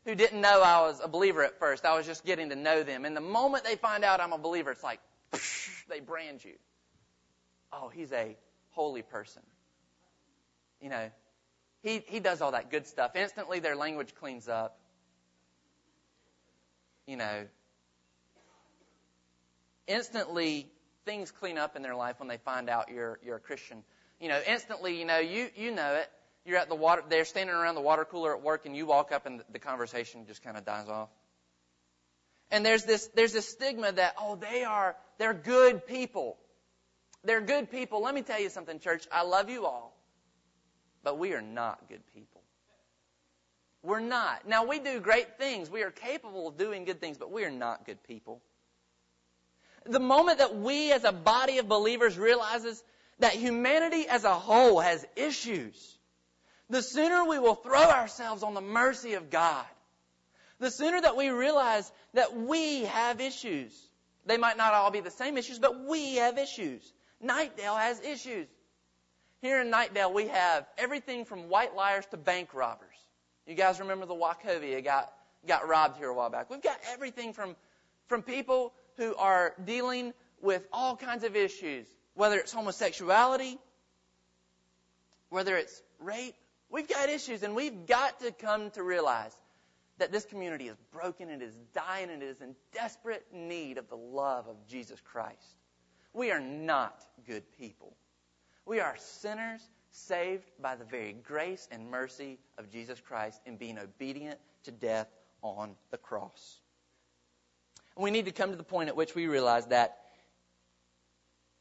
who 0.08 0.14
didn't 0.14 0.40
know 0.40 0.62
I 0.62 0.80
was 0.80 1.02
a 1.04 1.06
believer 1.06 1.44
at 1.44 1.58
first. 1.58 1.84
I 1.84 1.94
was 1.94 2.06
just 2.06 2.24
getting 2.24 2.48
to 2.48 2.56
know 2.56 2.82
them, 2.82 3.04
and 3.04 3.14
the 3.14 3.20
moment 3.20 3.64
they 3.64 3.76
find 3.76 4.02
out 4.04 4.20
I'm 4.20 4.32
a 4.32 4.38
believer, 4.38 4.70
it's 4.70 4.82
like 4.82 5.00
they 5.90 6.00
brand 6.00 6.42
you. 6.42 6.54
Oh, 7.70 7.90
he's 7.90 8.10
a 8.12 8.34
holy 8.70 9.02
person. 9.02 9.42
You 10.80 10.88
know, 10.88 11.10
he 11.82 12.02
he 12.06 12.20
does 12.20 12.40
all 12.40 12.52
that 12.52 12.70
good 12.70 12.86
stuff. 12.86 13.16
Instantly, 13.16 13.58
their 13.58 13.76
language 13.76 14.14
cleans 14.14 14.48
up. 14.48 14.78
You 17.06 17.18
know, 17.18 17.44
instantly 19.86 20.70
things 21.04 21.30
clean 21.30 21.58
up 21.58 21.76
in 21.76 21.82
their 21.82 21.94
life 21.94 22.18
when 22.18 22.28
they 22.28 22.38
find 22.38 22.70
out 22.70 22.88
you're 22.90 23.18
you're 23.22 23.36
a 23.36 23.40
Christian. 23.40 23.82
You 24.22 24.28
know, 24.28 24.40
instantly, 24.48 24.98
you 24.98 25.04
know, 25.04 25.18
you 25.18 25.50
you 25.54 25.70
know 25.70 25.96
it. 25.96 26.10
You're 26.44 26.58
at 26.58 26.68
the 26.68 26.74
water. 26.74 27.02
They're 27.08 27.24
standing 27.24 27.54
around 27.54 27.74
the 27.74 27.80
water 27.80 28.04
cooler 28.04 28.34
at 28.34 28.42
work, 28.42 28.66
and 28.66 28.76
you 28.76 28.86
walk 28.86 29.12
up, 29.12 29.26
and 29.26 29.42
the 29.52 29.58
conversation 29.58 30.26
just 30.26 30.42
kind 30.42 30.56
of 30.56 30.64
dies 30.64 30.88
off. 30.88 31.08
And 32.50 32.64
there's 32.64 32.84
this 32.84 33.08
there's 33.14 33.32
this 33.32 33.48
stigma 33.48 33.92
that 33.92 34.14
oh 34.18 34.36
they 34.36 34.64
are 34.64 34.96
they're 35.18 35.34
good 35.34 35.86
people. 35.86 36.38
They're 37.24 37.42
good 37.42 37.70
people. 37.70 38.02
Let 38.02 38.14
me 38.14 38.22
tell 38.22 38.40
you 38.40 38.48
something, 38.48 38.78
church. 38.78 39.06
I 39.12 39.22
love 39.22 39.50
you 39.50 39.66
all, 39.66 39.94
but 41.02 41.18
we 41.18 41.34
are 41.34 41.42
not 41.42 41.88
good 41.88 42.02
people. 42.14 42.42
We're 43.82 44.00
not. 44.00 44.48
Now 44.48 44.64
we 44.64 44.78
do 44.78 45.00
great 45.00 45.36
things. 45.36 45.70
We 45.70 45.82
are 45.82 45.90
capable 45.90 46.48
of 46.48 46.56
doing 46.56 46.84
good 46.84 47.00
things, 47.00 47.18
but 47.18 47.30
we 47.30 47.44
are 47.44 47.50
not 47.50 47.84
good 47.84 48.02
people 48.04 48.40
the 49.88 50.00
moment 50.00 50.38
that 50.38 50.56
we 50.56 50.92
as 50.92 51.04
a 51.04 51.12
body 51.12 51.58
of 51.58 51.68
believers 51.68 52.18
realizes 52.18 52.82
that 53.20 53.32
humanity 53.32 54.06
as 54.08 54.24
a 54.24 54.34
whole 54.34 54.80
has 54.80 55.04
issues, 55.16 55.97
the 56.70 56.82
sooner 56.82 57.24
we 57.24 57.38
will 57.38 57.54
throw 57.54 57.82
ourselves 57.82 58.42
on 58.42 58.54
the 58.54 58.60
mercy 58.60 59.14
of 59.14 59.30
God. 59.30 59.64
The 60.58 60.70
sooner 60.70 61.00
that 61.00 61.16
we 61.16 61.30
realize 61.30 61.90
that 62.14 62.36
we 62.36 62.84
have 62.84 63.20
issues. 63.20 63.72
They 64.26 64.36
might 64.36 64.56
not 64.56 64.74
all 64.74 64.90
be 64.90 65.00
the 65.00 65.10
same 65.10 65.38
issues, 65.38 65.58
but 65.58 65.84
we 65.86 66.16
have 66.16 66.36
issues. 66.36 66.92
Knightdale 67.24 67.78
has 67.78 68.00
issues. 68.00 68.46
Here 69.40 69.60
in 69.60 69.70
Knightdale, 69.70 70.12
we 70.12 70.26
have 70.28 70.66
everything 70.76 71.24
from 71.24 71.48
white 71.48 71.76
liars 71.76 72.04
to 72.10 72.16
bank 72.16 72.54
robbers. 72.54 72.88
You 73.46 73.54
guys 73.54 73.80
remember 73.80 74.04
the 74.04 74.14
Wachovia 74.14 74.84
got, 74.84 75.12
got 75.46 75.68
robbed 75.68 75.96
here 75.96 76.08
a 76.08 76.14
while 76.14 76.28
back. 76.28 76.50
We've 76.50 76.62
got 76.62 76.78
everything 76.92 77.32
from, 77.32 77.56
from 78.08 78.22
people 78.22 78.72
who 78.96 79.14
are 79.14 79.54
dealing 79.64 80.12
with 80.42 80.66
all 80.72 80.96
kinds 80.96 81.24
of 81.24 81.36
issues, 81.36 81.86
whether 82.14 82.36
it's 82.36 82.52
homosexuality, 82.52 83.58
whether 85.30 85.56
it's 85.56 85.82
rape. 86.00 86.34
We've 86.70 86.88
got 86.88 87.08
issues, 87.08 87.42
and 87.42 87.54
we've 87.54 87.86
got 87.86 88.20
to 88.20 88.30
come 88.30 88.70
to 88.72 88.82
realize 88.82 89.34
that 89.98 90.12
this 90.12 90.24
community 90.24 90.68
is 90.68 90.76
broken, 90.92 91.28
it 91.28 91.42
is 91.42 91.54
dying, 91.74 92.10
and 92.10 92.22
it 92.22 92.26
is 92.26 92.40
in 92.40 92.54
desperate 92.72 93.26
need 93.32 93.78
of 93.78 93.88
the 93.88 93.96
love 93.96 94.46
of 94.46 94.56
Jesus 94.68 95.00
Christ. 95.00 95.56
We 96.12 96.30
are 96.30 96.40
not 96.40 97.04
good 97.26 97.42
people. 97.58 97.96
We 98.64 98.80
are 98.80 98.96
sinners 98.98 99.62
saved 99.90 100.44
by 100.60 100.76
the 100.76 100.84
very 100.84 101.14
grace 101.24 101.68
and 101.70 101.90
mercy 101.90 102.38
of 102.58 102.70
Jesus 102.70 103.00
Christ 103.00 103.40
in 103.46 103.56
being 103.56 103.78
obedient 103.78 104.38
to 104.64 104.70
death 104.70 105.08
on 105.42 105.74
the 105.90 105.96
cross. 105.96 106.58
And 107.96 108.04
we 108.04 108.10
need 108.10 108.26
to 108.26 108.32
come 108.32 108.50
to 108.50 108.56
the 108.56 108.62
point 108.62 108.88
at 108.88 108.96
which 108.96 109.14
we 109.14 109.26
realize 109.26 109.66
that 109.66 109.98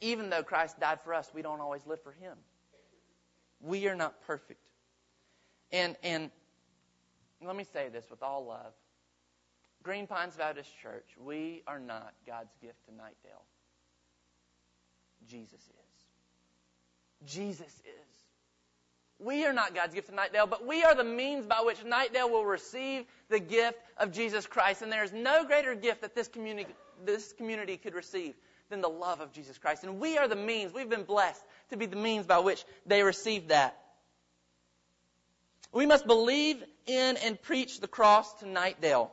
even 0.01 0.29
though 0.29 0.43
Christ 0.43 0.79
died 0.79 0.99
for 1.03 1.13
us, 1.13 1.31
we 1.33 1.41
don't 1.41 1.61
always 1.61 1.85
live 1.87 2.01
for 2.03 2.11
Him. 2.11 2.37
We 3.61 3.87
are 3.87 3.95
not 3.95 4.21
perfect. 4.27 4.66
And, 5.71 5.95
and 6.03 6.31
let 7.45 7.55
me 7.55 7.65
say 7.73 7.89
this 7.89 8.05
with 8.09 8.23
all 8.23 8.45
love. 8.45 8.73
Green 9.83 10.07
Pines 10.07 10.35
Baptist 10.35 10.69
Church, 10.81 11.05
we 11.23 11.63
are 11.67 11.79
not 11.79 12.13
God's 12.25 12.53
gift 12.61 12.85
to 12.85 12.91
Knightdale. 12.91 13.43
Jesus 15.27 15.61
is. 15.61 17.31
Jesus 17.31 17.65
is. 17.65 18.07
We 19.19 19.45
are 19.45 19.53
not 19.53 19.73
God's 19.73 19.95
gift 19.95 20.09
to 20.09 20.13
Knightdale, 20.13 20.49
but 20.49 20.65
we 20.67 20.83
are 20.83 20.93
the 20.93 21.03
means 21.03 21.45
by 21.45 21.61
which 21.65 21.77
Knightdale 21.83 22.29
will 22.29 22.45
receive 22.45 23.05
the 23.29 23.39
gift 23.39 23.79
of 23.97 24.11
Jesus 24.11 24.45
Christ. 24.45 24.81
And 24.81 24.91
there 24.91 25.03
is 25.03 25.11
no 25.11 25.45
greater 25.45 25.73
gift 25.73 26.01
that 26.01 26.13
this 26.13 26.27
community, 26.27 26.71
this 27.03 27.33
community 27.33 27.77
could 27.77 27.95
receive 27.95 28.35
than 28.69 28.81
the 28.81 28.89
love 28.89 29.21
of 29.21 29.31
Jesus 29.31 29.57
Christ. 29.57 29.83
And 29.83 29.99
we 29.99 30.17
are 30.17 30.27
the 30.27 30.35
means. 30.35 30.73
We've 30.73 30.89
been 30.89 31.03
blessed 31.03 31.41
to 31.69 31.77
be 31.77 31.85
the 31.85 31.95
means 31.95 32.27
by 32.27 32.39
which 32.39 32.63
they 32.85 33.01
receive 33.01 33.47
that. 33.47 33.77
We 35.71 35.85
must 35.85 36.07
believe 36.07 36.63
in 36.85 37.17
and 37.17 37.41
preach 37.41 37.79
the 37.79 37.87
cross 37.87 38.33
to 38.35 38.45
Knightdale. 38.45 39.11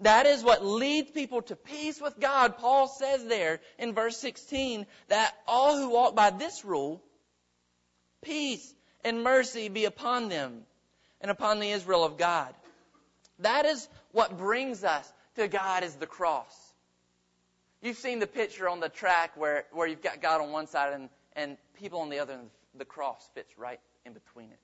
That 0.00 0.26
is 0.26 0.42
what 0.42 0.64
leads 0.64 1.10
people 1.10 1.42
to 1.42 1.56
peace 1.56 2.00
with 2.00 2.20
God. 2.20 2.58
Paul 2.58 2.86
says 2.86 3.24
there 3.24 3.60
in 3.78 3.94
verse 3.94 4.18
16 4.18 4.86
that 5.08 5.34
all 5.46 5.76
who 5.76 5.88
walk 5.88 6.14
by 6.14 6.30
this 6.30 6.64
rule, 6.64 7.02
peace 8.22 8.74
and 9.04 9.22
mercy 9.22 9.68
be 9.68 9.86
upon 9.86 10.28
them 10.28 10.62
and 11.20 11.30
upon 11.30 11.60
the 11.60 11.70
Israel 11.70 12.04
of 12.04 12.18
God. 12.18 12.54
That 13.38 13.64
is 13.64 13.88
what 14.12 14.36
brings 14.36 14.84
us 14.84 15.10
to 15.36 15.48
God 15.48 15.82
is 15.82 15.94
the 15.94 16.06
cross. 16.06 16.54
You've 17.80 17.98
seen 17.98 18.18
the 18.18 18.26
picture 18.26 18.68
on 18.68 18.80
the 18.80 18.88
track 18.88 19.36
where, 19.36 19.64
where 19.72 19.86
you've 19.86 20.02
got 20.02 20.20
God 20.20 20.40
on 20.40 20.50
one 20.50 20.66
side 20.66 20.92
and, 20.92 21.08
and 21.34 21.56
people 21.78 22.00
on 22.00 22.10
the 22.10 22.18
other, 22.18 22.34
and 22.34 22.50
the 22.74 22.84
cross 22.84 23.28
fits 23.34 23.56
right 23.58 23.80
in 24.04 24.12
between 24.12 24.50
it. 24.50 24.58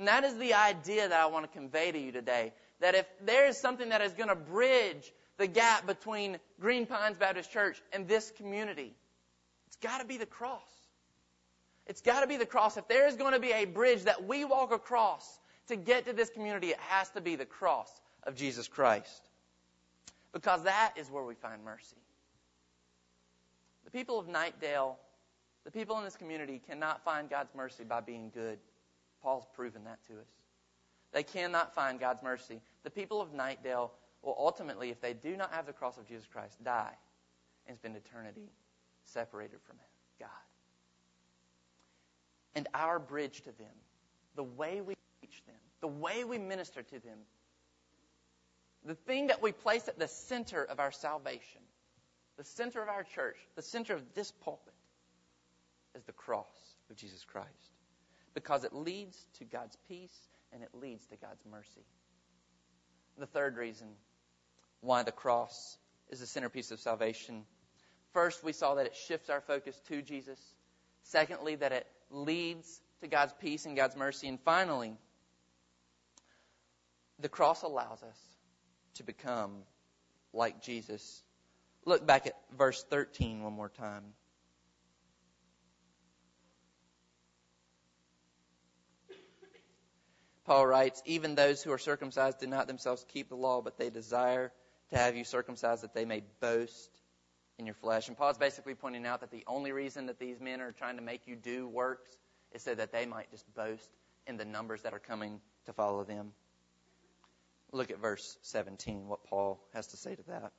And 0.00 0.08
that 0.08 0.24
is 0.24 0.34
the 0.38 0.54
idea 0.54 1.10
that 1.10 1.20
I 1.20 1.26
want 1.26 1.44
to 1.44 1.58
convey 1.58 1.92
to 1.92 1.98
you 1.98 2.10
today. 2.10 2.54
That 2.80 2.94
if 2.94 3.04
there 3.22 3.46
is 3.46 3.58
something 3.58 3.90
that 3.90 4.00
is 4.00 4.14
going 4.14 4.30
to 4.30 4.34
bridge 4.34 5.12
the 5.36 5.46
gap 5.46 5.86
between 5.86 6.38
Green 6.58 6.86
Pines 6.86 7.18
Baptist 7.18 7.52
Church 7.52 7.82
and 7.92 8.08
this 8.08 8.32
community, 8.34 8.94
it's 9.66 9.76
got 9.76 9.98
to 9.98 10.06
be 10.06 10.16
the 10.16 10.24
cross. 10.24 10.70
It's 11.86 12.00
got 12.00 12.22
to 12.22 12.26
be 12.26 12.38
the 12.38 12.46
cross. 12.46 12.78
If 12.78 12.88
there 12.88 13.08
is 13.08 13.16
going 13.16 13.34
to 13.34 13.40
be 13.40 13.52
a 13.52 13.66
bridge 13.66 14.04
that 14.04 14.26
we 14.26 14.46
walk 14.46 14.72
across 14.72 15.38
to 15.68 15.76
get 15.76 16.06
to 16.06 16.14
this 16.14 16.30
community, 16.30 16.68
it 16.68 16.80
has 16.80 17.10
to 17.10 17.20
be 17.20 17.36
the 17.36 17.44
cross 17.44 17.92
of 18.22 18.34
Jesus 18.34 18.68
Christ. 18.68 19.28
Because 20.32 20.62
that 20.62 20.94
is 20.96 21.10
where 21.10 21.24
we 21.24 21.34
find 21.34 21.62
mercy. 21.62 21.96
The 23.84 23.90
people 23.90 24.18
of 24.18 24.28
Knightdale, 24.28 24.94
the 25.64 25.70
people 25.70 25.98
in 25.98 26.04
this 26.04 26.16
community 26.16 26.58
cannot 26.66 27.04
find 27.04 27.28
God's 27.28 27.54
mercy 27.54 27.84
by 27.84 28.00
being 28.00 28.30
good. 28.32 28.58
Paul's 29.22 29.46
proven 29.54 29.84
that 29.84 29.98
to 30.08 30.14
us. 30.14 30.28
They 31.12 31.22
cannot 31.22 31.74
find 31.74 31.98
God's 31.98 32.22
mercy. 32.22 32.60
The 32.84 32.90
people 32.90 33.20
of 33.20 33.32
Knightdale 33.32 33.90
will 34.22 34.36
ultimately, 34.38 34.90
if 34.90 35.00
they 35.00 35.12
do 35.12 35.36
not 35.36 35.52
have 35.52 35.66
the 35.66 35.72
cross 35.72 35.98
of 35.98 36.06
Jesus 36.06 36.26
Christ, 36.30 36.62
die 36.62 36.94
and 37.66 37.76
spend 37.76 37.96
eternity 37.96 38.50
separated 39.04 39.60
from 39.66 39.76
God. 40.18 40.28
And 42.54 42.68
our 42.74 42.98
bridge 42.98 43.42
to 43.42 43.52
them, 43.52 43.74
the 44.36 44.44
way 44.44 44.80
we 44.80 44.94
teach 45.20 45.42
them, 45.46 45.56
the 45.80 45.88
way 45.88 46.24
we 46.24 46.38
minister 46.38 46.82
to 46.82 46.98
them, 47.00 47.18
the 48.84 48.94
thing 48.94 49.28
that 49.28 49.42
we 49.42 49.52
place 49.52 49.88
at 49.88 49.98
the 49.98 50.08
center 50.08 50.64
of 50.64 50.80
our 50.80 50.92
salvation, 50.92 51.60
the 52.36 52.44
center 52.44 52.82
of 52.82 52.88
our 52.88 53.02
church, 53.02 53.36
the 53.56 53.62
center 53.62 53.94
of 53.94 54.02
this 54.14 54.30
pulpit, 54.30 54.74
is 55.94 56.04
the 56.04 56.12
cross 56.12 56.76
of 56.88 56.96
Jesus 56.96 57.24
Christ. 57.24 57.48
Because 58.34 58.64
it 58.64 58.72
leads 58.72 59.16
to 59.38 59.44
God's 59.44 59.76
peace 59.88 60.16
and 60.52 60.62
it 60.62 60.70
leads 60.72 61.06
to 61.06 61.16
God's 61.16 61.44
mercy. 61.50 61.84
The 63.18 63.26
third 63.26 63.56
reason 63.56 63.88
why 64.80 65.02
the 65.02 65.12
cross 65.12 65.78
is 66.10 66.20
the 66.20 66.26
centerpiece 66.26 66.70
of 66.70 66.80
salvation. 66.80 67.44
First, 68.12 68.42
we 68.42 68.52
saw 68.52 68.74
that 68.74 68.86
it 68.86 68.96
shifts 68.96 69.30
our 69.30 69.40
focus 69.40 69.80
to 69.88 70.02
Jesus. 70.02 70.38
Secondly, 71.02 71.56
that 71.56 71.72
it 71.72 71.86
leads 72.10 72.80
to 73.00 73.08
God's 73.08 73.32
peace 73.40 73.66
and 73.66 73.76
God's 73.76 73.96
mercy. 73.96 74.28
And 74.28 74.40
finally, 74.40 74.96
the 77.18 77.28
cross 77.28 77.62
allows 77.62 78.02
us 78.02 78.18
to 78.94 79.02
become 79.02 79.52
like 80.32 80.62
Jesus. 80.62 81.22
Look 81.84 82.06
back 82.06 82.26
at 82.26 82.34
verse 82.56 82.82
13 82.90 83.42
one 83.42 83.52
more 83.52 83.68
time. 83.68 84.04
Paul 90.50 90.66
writes, 90.66 91.00
Even 91.06 91.36
those 91.36 91.62
who 91.62 91.70
are 91.70 91.78
circumcised 91.78 92.40
do 92.40 92.48
not 92.48 92.66
themselves 92.66 93.06
keep 93.06 93.28
the 93.28 93.36
law, 93.36 93.62
but 93.62 93.78
they 93.78 93.88
desire 93.88 94.50
to 94.88 94.98
have 94.98 95.14
you 95.14 95.22
circumcised 95.22 95.84
that 95.84 95.94
they 95.94 96.04
may 96.04 96.24
boast 96.40 96.90
in 97.56 97.66
your 97.66 97.76
flesh. 97.76 98.08
And 98.08 98.16
Paul's 98.18 98.36
basically 98.36 98.74
pointing 98.74 99.06
out 99.06 99.20
that 99.20 99.30
the 99.30 99.44
only 99.46 99.70
reason 99.70 100.06
that 100.06 100.18
these 100.18 100.40
men 100.40 100.60
are 100.60 100.72
trying 100.72 100.96
to 100.96 101.04
make 101.04 101.28
you 101.28 101.36
do 101.36 101.68
works 101.68 102.10
is 102.50 102.62
so 102.62 102.74
that 102.74 102.90
they 102.90 103.06
might 103.06 103.30
just 103.30 103.44
boast 103.54 103.88
in 104.26 104.38
the 104.38 104.44
numbers 104.44 104.82
that 104.82 104.92
are 104.92 104.98
coming 104.98 105.40
to 105.66 105.72
follow 105.72 106.02
them. 106.02 106.32
Look 107.70 107.92
at 107.92 108.00
verse 108.00 108.36
17, 108.42 109.06
what 109.06 109.22
Paul 109.22 109.60
has 109.72 109.86
to 109.86 109.96
say 109.96 110.16
to 110.16 110.22
that. 110.24 110.50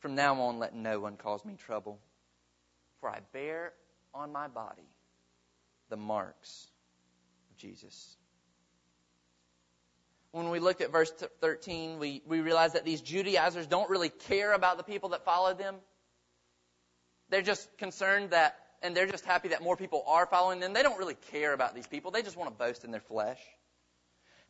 From 0.00 0.16
now 0.16 0.38
on, 0.38 0.58
let 0.58 0.74
no 0.74 1.00
one 1.00 1.16
cause 1.16 1.46
me 1.46 1.54
trouble, 1.56 1.98
for 3.00 3.08
I 3.08 3.20
bear 3.32 3.72
on 4.12 4.32
my 4.32 4.48
body 4.48 4.90
the 5.88 5.96
marks 5.96 6.66
Jesus. 7.56 8.16
When 10.32 10.48
we 10.48 10.60
look 10.60 10.80
at 10.80 10.90
verse 10.90 11.12
13, 11.40 11.98
we, 11.98 12.22
we 12.26 12.40
realize 12.40 12.72
that 12.72 12.84
these 12.84 13.02
Judaizers 13.02 13.66
don't 13.66 13.90
really 13.90 14.08
care 14.08 14.52
about 14.54 14.78
the 14.78 14.82
people 14.82 15.10
that 15.10 15.24
follow 15.24 15.52
them. 15.52 15.76
They're 17.28 17.42
just 17.42 17.68
concerned 17.78 18.30
that, 18.30 18.56
and 18.82 18.96
they're 18.96 19.06
just 19.06 19.26
happy 19.26 19.48
that 19.48 19.62
more 19.62 19.76
people 19.76 20.04
are 20.06 20.26
following 20.26 20.60
them. 20.60 20.72
They 20.72 20.82
don't 20.82 20.98
really 20.98 21.16
care 21.30 21.52
about 21.52 21.74
these 21.74 21.86
people. 21.86 22.10
They 22.10 22.22
just 22.22 22.36
want 22.36 22.50
to 22.50 22.56
boast 22.56 22.84
in 22.84 22.90
their 22.90 23.00
flesh. 23.00 23.38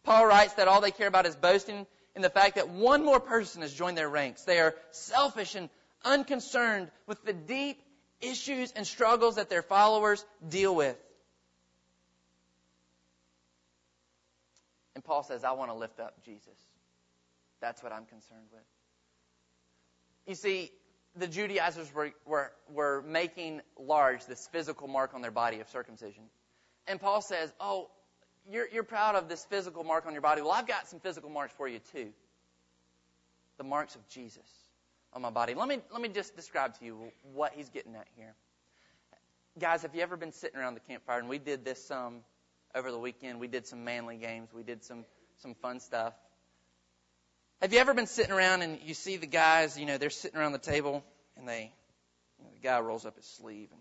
Paul 0.04 0.26
writes 0.26 0.54
that 0.54 0.68
all 0.68 0.80
they 0.80 0.90
care 0.92 1.08
about 1.08 1.26
is 1.26 1.36
boasting 1.36 1.86
in 2.14 2.22
the 2.22 2.30
fact 2.30 2.56
that 2.56 2.68
one 2.68 3.04
more 3.04 3.20
person 3.20 3.62
has 3.62 3.72
joined 3.72 3.98
their 3.98 4.08
ranks. 4.08 4.42
They 4.42 4.58
are 4.58 4.74
selfish 4.90 5.54
and 5.54 5.68
unconcerned 6.04 6.90
with 7.06 7.24
the 7.24 7.32
deep 7.32 7.80
issues 8.20 8.72
and 8.72 8.86
struggles 8.86 9.36
that 9.36 9.50
their 9.50 9.62
followers 9.62 10.24
deal 10.48 10.74
with. 10.74 10.96
And 15.02 15.08
Paul 15.08 15.24
says, 15.24 15.42
I 15.42 15.50
want 15.52 15.70
to 15.70 15.76
lift 15.76 15.98
up 15.98 16.22
Jesus. 16.24 16.58
That's 17.60 17.82
what 17.82 17.92
I'm 17.92 18.04
concerned 18.04 18.46
with. 18.52 18.62
You 20.26 20.36
see, 20.36 20.70
the 21.16 21.26
Judaizers 21.26 21.92
were, 21.92 22.12
were, 22.24 22.52
were 22.72 23.02
making 23.02 23.62
large 23.76 24.24
this 24.26 24.48
physical 24.52 24.86
mark 24.86 25.12
on 25.14 25.20
their 25.20 25.32
body 25.32 25.60
of 25.60 25.68
circumcision. 25.68 26.22
And 26.86 27.00
Paul 27.00 27.20
says, 27.20 27.52
Oh, 27.60 27.90
you're, 28.48 28.68
you're 28.68 28.84
proud 28.84 29.16
of 29.16 29.28
this 29.28 29.44
physical 29.44 29.82
mark 29.82 30.06
on 30.06 30.12
your 30.12 30.22
body. 30.22 30.40
Well, 30.40 30.52
I've 30.52 30.68
got 30.68 30.86
some 30.86 31.00
physical 31.00 31.30
marks 31.30 31.52
for 31.52 31.66
you 31.66 31.80
too. 31.92 32.08
The 33.58 33.64
marks 33.64 33.96
of 33.96 34.06
Jesus 34.08 34.48
on 35.12 35.22
my 35.22 35.30
body. 35.30 35.54
Let 35.54 35.68
me, 35.68 35.78
let 35.92 36.00
me 36.00 36.08
just 36.08 36.36
describe 36.36 36.78
to 36.78 36.84
you 36.84 37.12
what 37.34 37.52
he's 37.54 37.68
getting 37.68 37.96
at 37.96 38.06
here. 38.16 38.34
Guys, 39.58 39.82
have 39.82 39.94
you 39.94 40.00
ever 40.00 40.16
been 40.16 40.32
sitting 40.32 40.58
around 40.58 40.74
the 40.74 40.80
campfire? 40.80 41.18
And 41.18 41.28
we 41.28 41.38
did 41.38 41.64
this 41.64 41.90
um, 41.90 42.20
over 42.74 42.90
the 42.90 42.98
weekend. 42.98 43.40
We 43.40 43.48
did 43.48 43.66
some 43.66 43.84
manly 43.84 44.16
games. 44.16 44.48
We 44.54 44.62
did 44.62 44.84
some, 44.84 45.04
some 45.38 45.54
fun 45.54 45.80
stuff. 45.80 46.14
Have 47.60 47.72
you 47.72 47.78
ever 47.78 47.94
been 47.94 48.06
sitting 48.06 48.32
around 48.32 48.62
and 48.62 48.78
you 48.84 48.94
see 48.94 49.16
the 49.16 49.26
guys, 49.26 49.78
you 49.78 49.86
know, 49.86 49.98
they're 49.98 50.10
sitting 50.10 50.38
around 50.38 50.52
the 50.52 50.58
table 50.58 51.04
and 51.36 51.48
they, 51.48 51.72
you 52.38 52.44
know, 52.44 52.50
the 52.52 52.60
guy 52.60 52.80
rolls 52.80 53.06
up 53.06 53.16
his 53.16 53.26
sleeve 53.26 53.68
and 53.70 53.80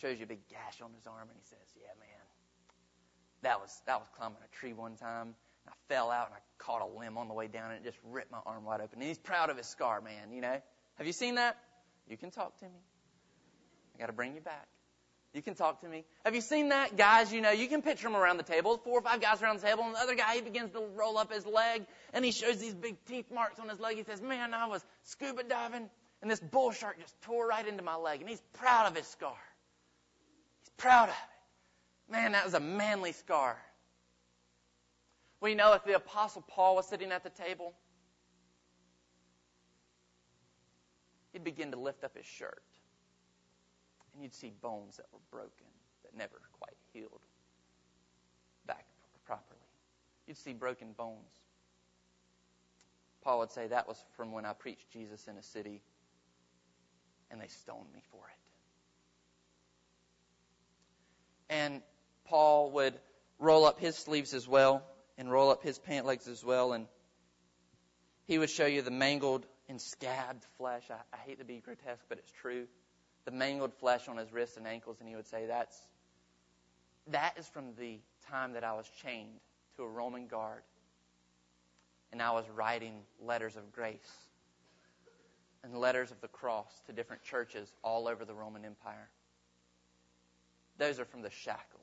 shows 0.00 0.18
you 0.18 0.24
a 0.24 0.28
big 0.28 0.48
gash 0.48 0.80
on 0.82 0.90
his 0.96 1.06
arm 1.06 1.28
and 1.28 1.38
he 1.38 1.44
says, 1.44 1.58
yeah, 1.76 1.92
man, 2.00 2.08
that 3.42 3.60
was 3.60 3.80
that 3.86 4.00
was 4.00 4.08
climbing 4.16 4.38
a 4.44 4.56
tree 4.56 4.72
one 4.72 4.96
time. 4.96 5.34
I 5.68 5.72
fell 5.88 6.10
out 6.10 6.26
and 6.26 6.34
I 6.34 6.40
caught 6.58 6.82
a 6.82 6.98
limb 6.98 7.16
on 7.18 7.28
the 7.28 7.34
way 7.34 7.46
down 7.46 7.70
and 7.70 7.84
it 7.84 7.84
just 7.84 7.98
ripped 8.10 8.32
my 8.32 8.40
arm 8.44 8.64
wide 8.64 8.80
open. 8.80 8.98
And 8.98 9.06
he's 9.06 9.18
proud 9.18 9.50
of 9.50 9.56
his 9.56 9.66
scar, 9.66 10.00
man. 10.00 10.32
You 10.32 10.40
know. 10.40 10.60
Have 11.00 11.06
you 11.06 11.14
seen 11.14 11.36
that? 11.36 11.56
You 12.08 12.18
can 12.18 12.30
talk 12.30 12.58
to 12.58 12.64
me. 12.66 12.80
I 13.94 13.98
got 13.98 14.06
to 14.08 14.12
bring 14.12 14.34
you 14.34 14.40
back. 14.42 14.68
You 15.32 15.42
can 15.42 15.54
talk 15.54 15.80
to 15.82 15.88
me. 15.88 16.04
Have 16.24 16.34
you 16.34 16.40
seen 16.40 16.70
that? 16.70 16.96
Guys, 16.96 17.32
you 17.32 17.40
know, 17.40 17.52
you 17.52 17.68
can 17.68 17.82
picture 17.82 18.08
them 18.08 18.16
around 18.16 18.38
the 18.38 18.42
table. 18.42 18.76
Four 18.78 18.98
or 18.98 19.02
five 19.02 19.20
guys 19.20 19.40
around 19.40 19.60
the 19.60 19.66
table, 19.66 19.84
and 19.84 19.94
the 19.94 20.00
other 20.00 20.16
guy, 20.16 20.34
he 20.34 20.40
begins 20.40 20.72
to 20.72 20.82
roll 20.96 21.18
up 21.18 21.32
his 21.32 21.46
leg, 21.46 21.86
and 22.12 22.24
he 22.24 22.32
shows 22.32 22.58
these 22.58 22.74
big 22.74 22.96
teeth 23.04 23.26
marks 23.32 23.60
on 23.60 23.68
his 23.68 23.78
leg. 23.78 23.96
He 23.96 24.02
says, 24.02 24.20
Man, 24.20 24.52
I 24.54 24.66
was 24.66 24.84
scuba 25.04 25.44
diving, 25.44 25.88
and 26.20 26.30
this 26.30 26.40
bull 26.40 26.72
shark 26.72 26.98
just 26.98 27.14
tore 27.22 27.46
right 27.46 27.66
into 27.66 27.84
my 27.84 27.94
leg. 27.94 28.20
And 28.20 28.28
he's 28.28 28.42
proud 28.54 28.86
of 28.86 28.96
his 28.96 29.06
scar. 29.06 29.36
He's 30.60 30.70
proud 30.76 31.04
of 31.04 31.14
it. 31.14 32.12
Man, 32.12 32.32
that 32.32 32.44
was 32.44 32.54
a 32.54 32.60
manly 32.60 33.12
scar. 33.12 33.56
We 35.40 35.54
know 35.54 35.74
if 35.74 35.84
the 35.84 35.94
Apostle 35.94 36.42
Paul 36.42 36.74
was 36.74 36.88
sitting 36.88 37.12
at 37.12 37.22
the 37.22 37.30
table, 37.30 37.72
he'd 41.32 41.44
begin 41.44 41.70
to 41.70 41.78
lift 41.78 42.02
up 42.02 42.16
his 42.16 42.26
shirt. 42.26 42.62
You'd 44.30 44.36
see 44.36 44.52
bones 44.62 44.96
that 44.98 45.06
were 45.12 45.18
broken, 45.32 45.66
that 46.04 46.16
never 46.16 46.40
quite 46.60 46.76
healed 46.92 47.26
back 48.64 48.86
properly. 49.26 49.58
You'd 50.28 50.36
see 50.36 50.52
broken 50.52 50.92
bones. 50.92 51.40
Paul 53.22 53.40
would 53.40 53.50
say 53.50 53.66
that 53.66 53.88
was 53.88 54.00
from 54.16 54.30
when 54.30 54.44
I 54.44 54.52
preached 54.52 54.88
Jesus 54.92 55.26
in 55.26 55.36
a 55.36 55.42
city 55.42 55.82
and 57.32 57.40
they 57.40 57.48
stoned 57.48 57.92
me 57.92 58.02
for 58.12 58.20
it. 61.48 61.52
And 61.52 61.82
Paul 62.24 62.70
would 62.70 62.94
roll 63.40 63.64
up 63.64 63.80
his 63.80 63.96
sleeves 63.96 64.32
as 64.32 64.46
well 64.46 64.84
and 65.18 65.28
roll 65.28 65.50
up 65.50 65.64
his 65.64 65.76
pant 65.76 66.06
legs 66.06 66.28
as 66.28 66.44
well 66.44 66.72
and 66.72 66.86
he 68.26 68.38
would 68.38 68.50
show 68.50 68.66
you 68.66 68.82
the 68.82 68.92
mangled 68.92 69.44
and 69.68 69.80
scabbed 69.80 70.44
flesh. 70.56 70.84
I, 70.88 71.00
I 71.12 71.16
hate 71.26 71.40
to 71.40 71.44
be 71.44 71.56
grotesque, 71.56 72.04
but 72.08 72.18
it's 72.18 72.30
true. 72.30 72.68
The 73.24 73.30
mangled 73.30 73.74
flesh 73.74 74.08
on 74.08 74.16
his 74.16 74.32
wrists 74.32 74.56
and 74.56 74.66
ankles, 74.66 74.96
and 75.00 75.08
he 75.08 75.14
would 75.14 75.26
say, 75.26 75.46
That's 75.46 75.76
that 77.08 77.34
is 77.38 77.46
from 77.48 77.74
the 77.78 77.98
time 78.28 78.52
that 78.52 78.64
I 78.64 78.72
was 78.74 78.88
chained 79.02 79.40
to 79.76 79.82
a 79.82 79.88
Roman 79.88 80.26
guard 80.26 80.62
and 82.12 82.22
I 82.22 82.32
was 82.32 82.44
writing 82.54 83.02
letters 83.20 83.56
of 83.56 83.72
grace 83.72 84.12
and 85.62 85.76
letters 85.76 86.10
of 86.10 86.20
the 86.20 86.28
cross 86.28 86.70
to 86.86 86.92
different 86.92 87.22
churches 87.22 87.72
all 87.82 88.08
over 88.08 88.24
the 88.24 88.34
Roman 88.34 88.64
Empire. 88.64 89.08
Those 90.78 90.98
are 90.98 91.04
from 91.04 91.22
the 91.22 91.30
shackles. 91.30 91.82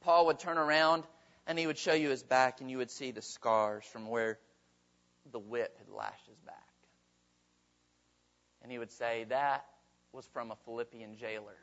Paul 0.00 0.26
would 0.26 0.38
turn 0.38 0.58
around 0.58 1.04
and 1.46 1.58
he 1.58 1.66
would 1.66 1.78
show 1.78 1.94
you 1.94 2.10
his 2.10 2.24
back, 2.24 2.60
and 2.60 2.68
you 2.68 2.78
would 2.78 2.90
see 2.90 3.12
the 3.12 3.22
scars 3.22 3.84
from 3.84 4.08
where 4.08 4.38
the 5.30 5.38
whip 5.38 5.78
had 5.78 5.88
lashed 5.88 6.26
his 6.26 6.38
back. 6.40 6.65
And 8.66 8.72
he 8.72 8.80
would 8.80 8.90
say, 8.90 9.24
That 9.28 9.64
was 10.10 10.26
from 10.26 10.50
a 10.50 10.56
Philippian 10.56 11.16
jailer 11.16 11.54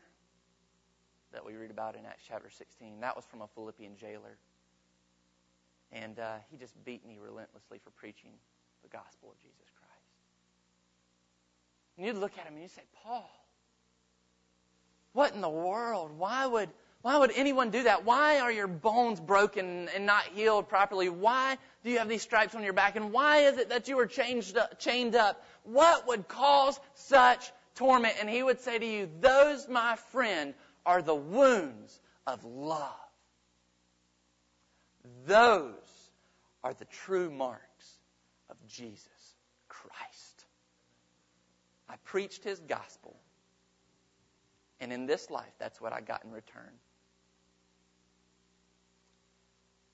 that 1.33 1.45
we 1.45 1.53
read 1.55 1.69
about 1.69 1.97
in 1.97 2.05
Acts 2.05 2.23
chapter 2.25 2.49
16. 2.49 3.01
That 3.01 3.13
was 3.13 3.25
from 3.25 3.41
a 3.41 3.47
Philippian 3.47 3.97
jailer. 3.97 4.37
And 5.91 6.17
uh, 6.17 6.35
he 6.49 6.55
just 6.55 6.81
beat 6.85 7.05
me 7.05 7.17
relentlessly 7.21 7.77
for 7.83 7.89
preaching 7.89 8.29
the 8.83 8.87
gospel 8.87 9.31
of 9.31 9.37
Jesus 9.41 9.69
Christ. 9.77 9.91
And 11.97 12.07
you'd 12.07 12.15
look 12.15 12.31
at 12.39 12.45
him 12.45 12.53
and 12.53 12.61
you'd 12.61 12.71
say, 12.71 12.83
Paul, 13.03 13.29
what 15.11 15.33
in 15.33 15.41
the 15.41 15.49
world? 15.49 16.11
Why 16.17 16.47
would 16.47 16.69
why 17.03 17.17
would 17.17 17.31
anyone 17.35 17.69
do 17.69 17.83
that? 17.83 18.05
Why 18.05 18.39
are 18.39 18.51
your 18.51 18.67
bones 18.67 19.19
broken 19.19 19.89
and 19.93 20.05
not 20.05 20.23
healed 20.33 20.69
properly? 20.69 21.09
Why 21.09 21.57
do 21.83 21.91
you 21.91 21.97
have 21.97 22.07
these 22.07 22.21
stripes 22.21 22.55
on 22.55 22.63
your 22.63 22.71
back? 22.71 22.95
And 22.95 23.11
why 23.11 23.39
is 23.39 23.57
it 23.57 23.69
that 23.69 23.89
you 23.89 23.99
are 23.99 24.07
chained 24.07 25.15
up? 25.15 25.43
What 25.63 26.07
would 26.07 26.29
cause 26.29 26.79
such 26.95 27.51
torment? 27.75 28.15
And 28.21 28.29
he 28.29 28.41
would 28.41 28.61
say 28.61 28.79
to 28.79 28.85
you, 28.85 29.09
those, 29.19 29.67
my 29.67 29.97
friend, 30.11 30.53
are 30.85 31.01
the 31.01 31.13
wounds 31.13 31.99
of 32.25 32.41
love. 32.45 32.89
Those 35.25 35.73
are 36.63 36.73
the 36.73 36.85
true 36.85 37.29
marks 37.29 37.97
of 38.49 38.55
Jesus 38.69 39.35
Christ. 39.67 40.45
I 41.89 41.95
preached 42.05 42.45
his 42.45 42.59
gospel. 42.59 43.17
And 44.79 44.93
in 44.93 45.05
this 45.05 45.29
life, 45.29 45.51
that's 45.59 45.81
what 45.81 45.91
I 45.91 45.99
got 45.99 46.23
in 46.23 46.31
return. 46.31 46.71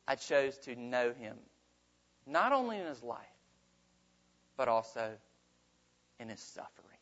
I 0.09 0.15
chose 0.15 0.57
to 0.65 0.75
know 0.75 1.13
him, 1.13 1.37
not 2.25 2.51
only 2.51 2.79
in 2.79 2.85
his 2.87 3.03
life, 3.03 3.19
but 4.57 4.67
also 4.67 5.11
in 6.19 6.29
his 6.29 6.39
suffering. 6.39 6.97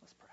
Let's 0.00 0.14
pray. 0.14 0.28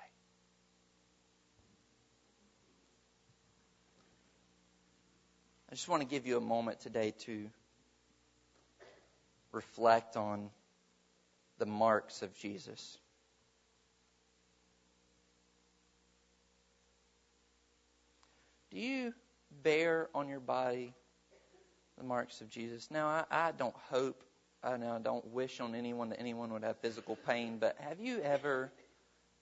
I 5.71 5.75
just 5.75 5.87
want 5.87 6.01
to 6.01 6.07
give 6.07 6.25
you 6.25 6.37
a 6.37 6.41
moment 6.41 6.79
today 6.79 7.13
to 7.25 7.47
reflect 9.51 10.17
on 10.17 10.49
the 11.59 11.67
marks 11.67 12.23
of 12.23 12.33
Jesus. 12.33 12.97
Do 18.71 18.79
you 18.79 19.13
bear 19.63 20.09
on 20.13 20.27
your 20.27 20.39
body 20.39 20.93
the 21.97 22.03
marks 22.03 22.41
of 22.41 22.49
Jesus. 22.49 22.89
Now, 22.89 23.07
I, 23.07 23.25
I 23.29 23.51
don't 23.51 23.75
hope, 23.89 24.23
I 24.63 24.77
know 24.77 24.95
I 24.95 24.99
don't 24.99 25.25
wish 25.27 25.59
on 25.59 25.75
anyone 25.75 26.09
that 26.09 26.19
anyone 26.19 26.51
would 26.53 26.63
have 26.63 26.77
physical 26.77 27.15
pain, 27.27 27.57
but 27.59 27.75
have 27.79 27.99
you 27.99 28.21
ever 28.21 28.71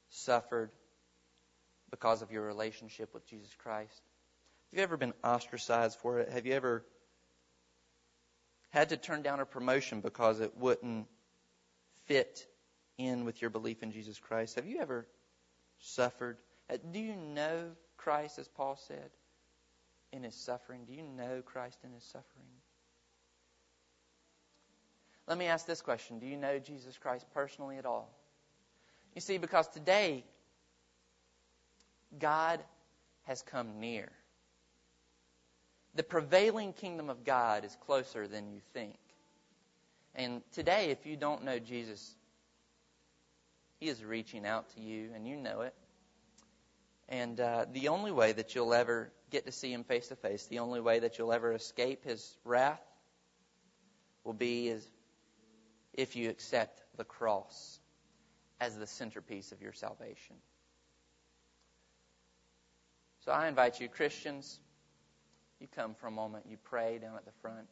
suffered 0.09 0.71
because 1.91 2.21
of 2.21 2.31
your 2.31 2.43
relationship 2.43 3.13
with 3.13 3.25
Jesus 3.27 3.51
Christ? 3.57 4.01
Have 4.71 4.77
you 4.77 4.83
ever 4.83 4.97
been 4.97 5.13
ostracized 5.23 5.99
for 5.99 6.19
it? 6.19 6.29
Have 6.29 6.45
you 6.45 6.53
ever 6.53 6.83
had 8.69 8.89
to 8.89 8.97
turn 8.97 9.21
down 9.21 9.39
a 9.39 9.45
promotion 9.45 10.01
because 10.01 10.39
it 10.39 10.57
wouldn't 10.57 11.07
fit 12.05 12.45
in 12.97 13.23
with 13.23 13.41
your 13.41 13.49
belief 13.49 13.83
in 13.83 13.91
Jesus 13.91 14.19
Christ? 14.19 14.55
Have 14.55 14.67
you 14.67 14.79
ever 14.79 15.07
suffered? 15.79 16.37
Uh, 16.69 16.77
do 16.91 16.99
you 16.99 17.15
know 17.15 17.71
Christ, 17.97 18.39
as 18.39 18.47
Paul 18.47 18.77
said? 18.87 19.09
In 20.11 20.23
his 20.23 20.35
suffering? 20.35 20.85
Do 20.85 20.93
you 20.93 21.03
know 21.03 21.41
Christ 21.45 21.79
in 21.83 21.91
his 21.91 22.03
suffering? 22.03 22.47
Let 25.27 25.37
me 25.37 25.45
ask 25.45 25.65
this 25.65 25.81
question 25.81 26.19
Do 26.19 26.25
you 26.25 26.37
know 26.37 26.59
Jesus 26.59 26.97
Christ 26.97 27.25
personally 27.33 27.77
at 27.77 27.85
all? 27.85 28.09
You 29.13 29.21
see, 29.21 29.37
because 29.37 29.67
today, 29.67 30.23
God 32.17 32.59
has 33.23 33.41
come 33.41 33.79
near. 33.79 34.09
The 35.95 36.03
prevailing 36.03 36.73
kingdom 36.73 37.09
of 37.09 37.25
God 37.25 37.65
is 37.65 37.75
closer 37.85 38.27
than 38.27 38.51
you 38.51 38.59
think. 38.73 38.95
And 40.15 40.41
today, 40.51 40.91
if 40.91 41.05
you 41.05 41.17
don't 41.17 41.43
know 41.43 41.59
Jesus, 41.59 42.15
He 43.79 43.87
is 43.87 44.03
reaching 44.03 44.45
out 44.45 44.69
to 44.75 44.81
you, 44.81 45.09
and 45.15 45.27
you 45.27 45.35
know 45.35 45.61
it. 45.61 45.73
And 47.09 47.39
uh, 47.39 47.65
the 47.71 47.87
only 47.87 48.11
way 48.11 48.33
that 48.33 48.53
you'll 48.53 48.73
ever 48.73 49.11
get 49.29 49.45
to 49.45 49.51
see 49.51 49.71
him 49.71 49.83
face 49.83 50.09
to 50.09 50.15
face, 50.15 50.45
the 50.47 50.59
only 50.59 50.81
way 50.81 50.99
that 50.99 51.17
you'll 51.17 51.31
ever 51.31 51.53
escape 51.53 52.03
his 52.03 52.37
wrath 52.43 52.81
will 54.23 54.33
be 54.33 54.67
is 54.67 54.85
if 55.93 56.15
you 56.15 56.29
accept 56.29 56.83
the 56.97 57.05
cross 57.05 57.79
as 58.59 58.77
the 58.77 58.87
centerpiece 58.87 59.51
of 59.51 59.61
your 59.61 59.71
salvation. 59.71 60.35
So 63.21 63.31
I 63.31 63.47
invite 63.47 63.79
you, 63.79 63.87
Christians, 63.87 64.59
you 65.59 65.67
come 65.75 65.95
for 65.95 66.07
a 66.07 66.11
moment, 66.11 66.45
you 66.47 66.57
pray 66.63 66.97
down 66.99 67.15
at 67.15 67.25
the 67.25 67.31
front. 67.41 67.67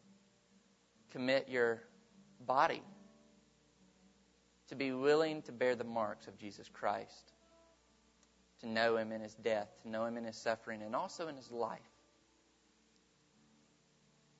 Commit 1.11 1.49
your 1.49 1.81
body 2.45 2.81
to 4.69 4.75
be 4.75 4.91
willing 4.91 5.41
to 5.43 5.51
bear 5.51 5.75
the 5.75 5.83
marks 5.83 6.27
of 6.27 6.37
Jesus 6.37 6.67
Christ 6.67 7.34
to 8.65 8.71
know 8.71 8.97
him 8.97 9.11
in 9.11 9.21
his 9.21 9.35
death, 9.35 9.67
to 9.83 9.89
know 9.89 10.05
him 10.05 10.17
in 10.17 10.25
his 10.25 10.35
suffering, 10.35 10.81
and 10.81 10.95
also 10.95 11.27
in 11.27 11.35
his 11.35 11.51
life. 11.51 11.79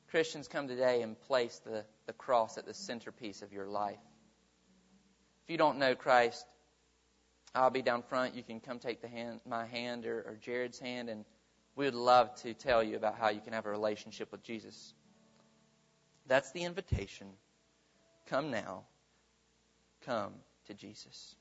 Christians 0.09 0.47
come 0.47 0.67
today 0.67 1.01
and 1.01 1.19
place 1.21 1.61
the, 1.65 1.85
the 2.07 2.13
cross 2.13 2.57
at 2.57 2.65
the 2.65 2.73
centerpiece 2.73 3.41
of 3.41 3.53
your 3.53 3.67
life. 3.67 3.99
If 5.43 5.51
you 5.51 5.57
don't 5.57 5.77
know 5.77 5.93
Christ, 5.93 6.45
I'll 7.53 7.69
be 7.69 7.81
down 7.81 8.01
front. 8.01 8.35
You 8.35 8.43
can 8.43 8.59
come 8.59 8.79
take 8.79 9.01
the 9.01 9.07
hand, 9.07 9.41
my 9.47 9.65
hand 9.65 10.05
or, 10.05 10.17
or 10.21 10.37
Jared's 10.41 10.79
hand, 10.79 11.09
and 11.09 11.23
we 11.75 11.85
would 11.85 11.95
love 11.95 12.33
to 12.41 12.53
tell 12.53 12.83
you 12.83 12.95
about 12.95 13.17
how 13.17 13.29
you 13.29 13.41
can 13.41 13.53
have 13.53 13.65
a 13.65 13.69
relationship 13.71 14.31
with 14.31 14.41
Jesus. 14.41 14.93
That's 16.27 16.51
the 16.51 16.63
invitation. 16.63 17.27
Come 18.27 18.49
now. 18.49 18.83
Come 20.05 20.33
to 20.67 20.73
Jesus. 20.73 21.35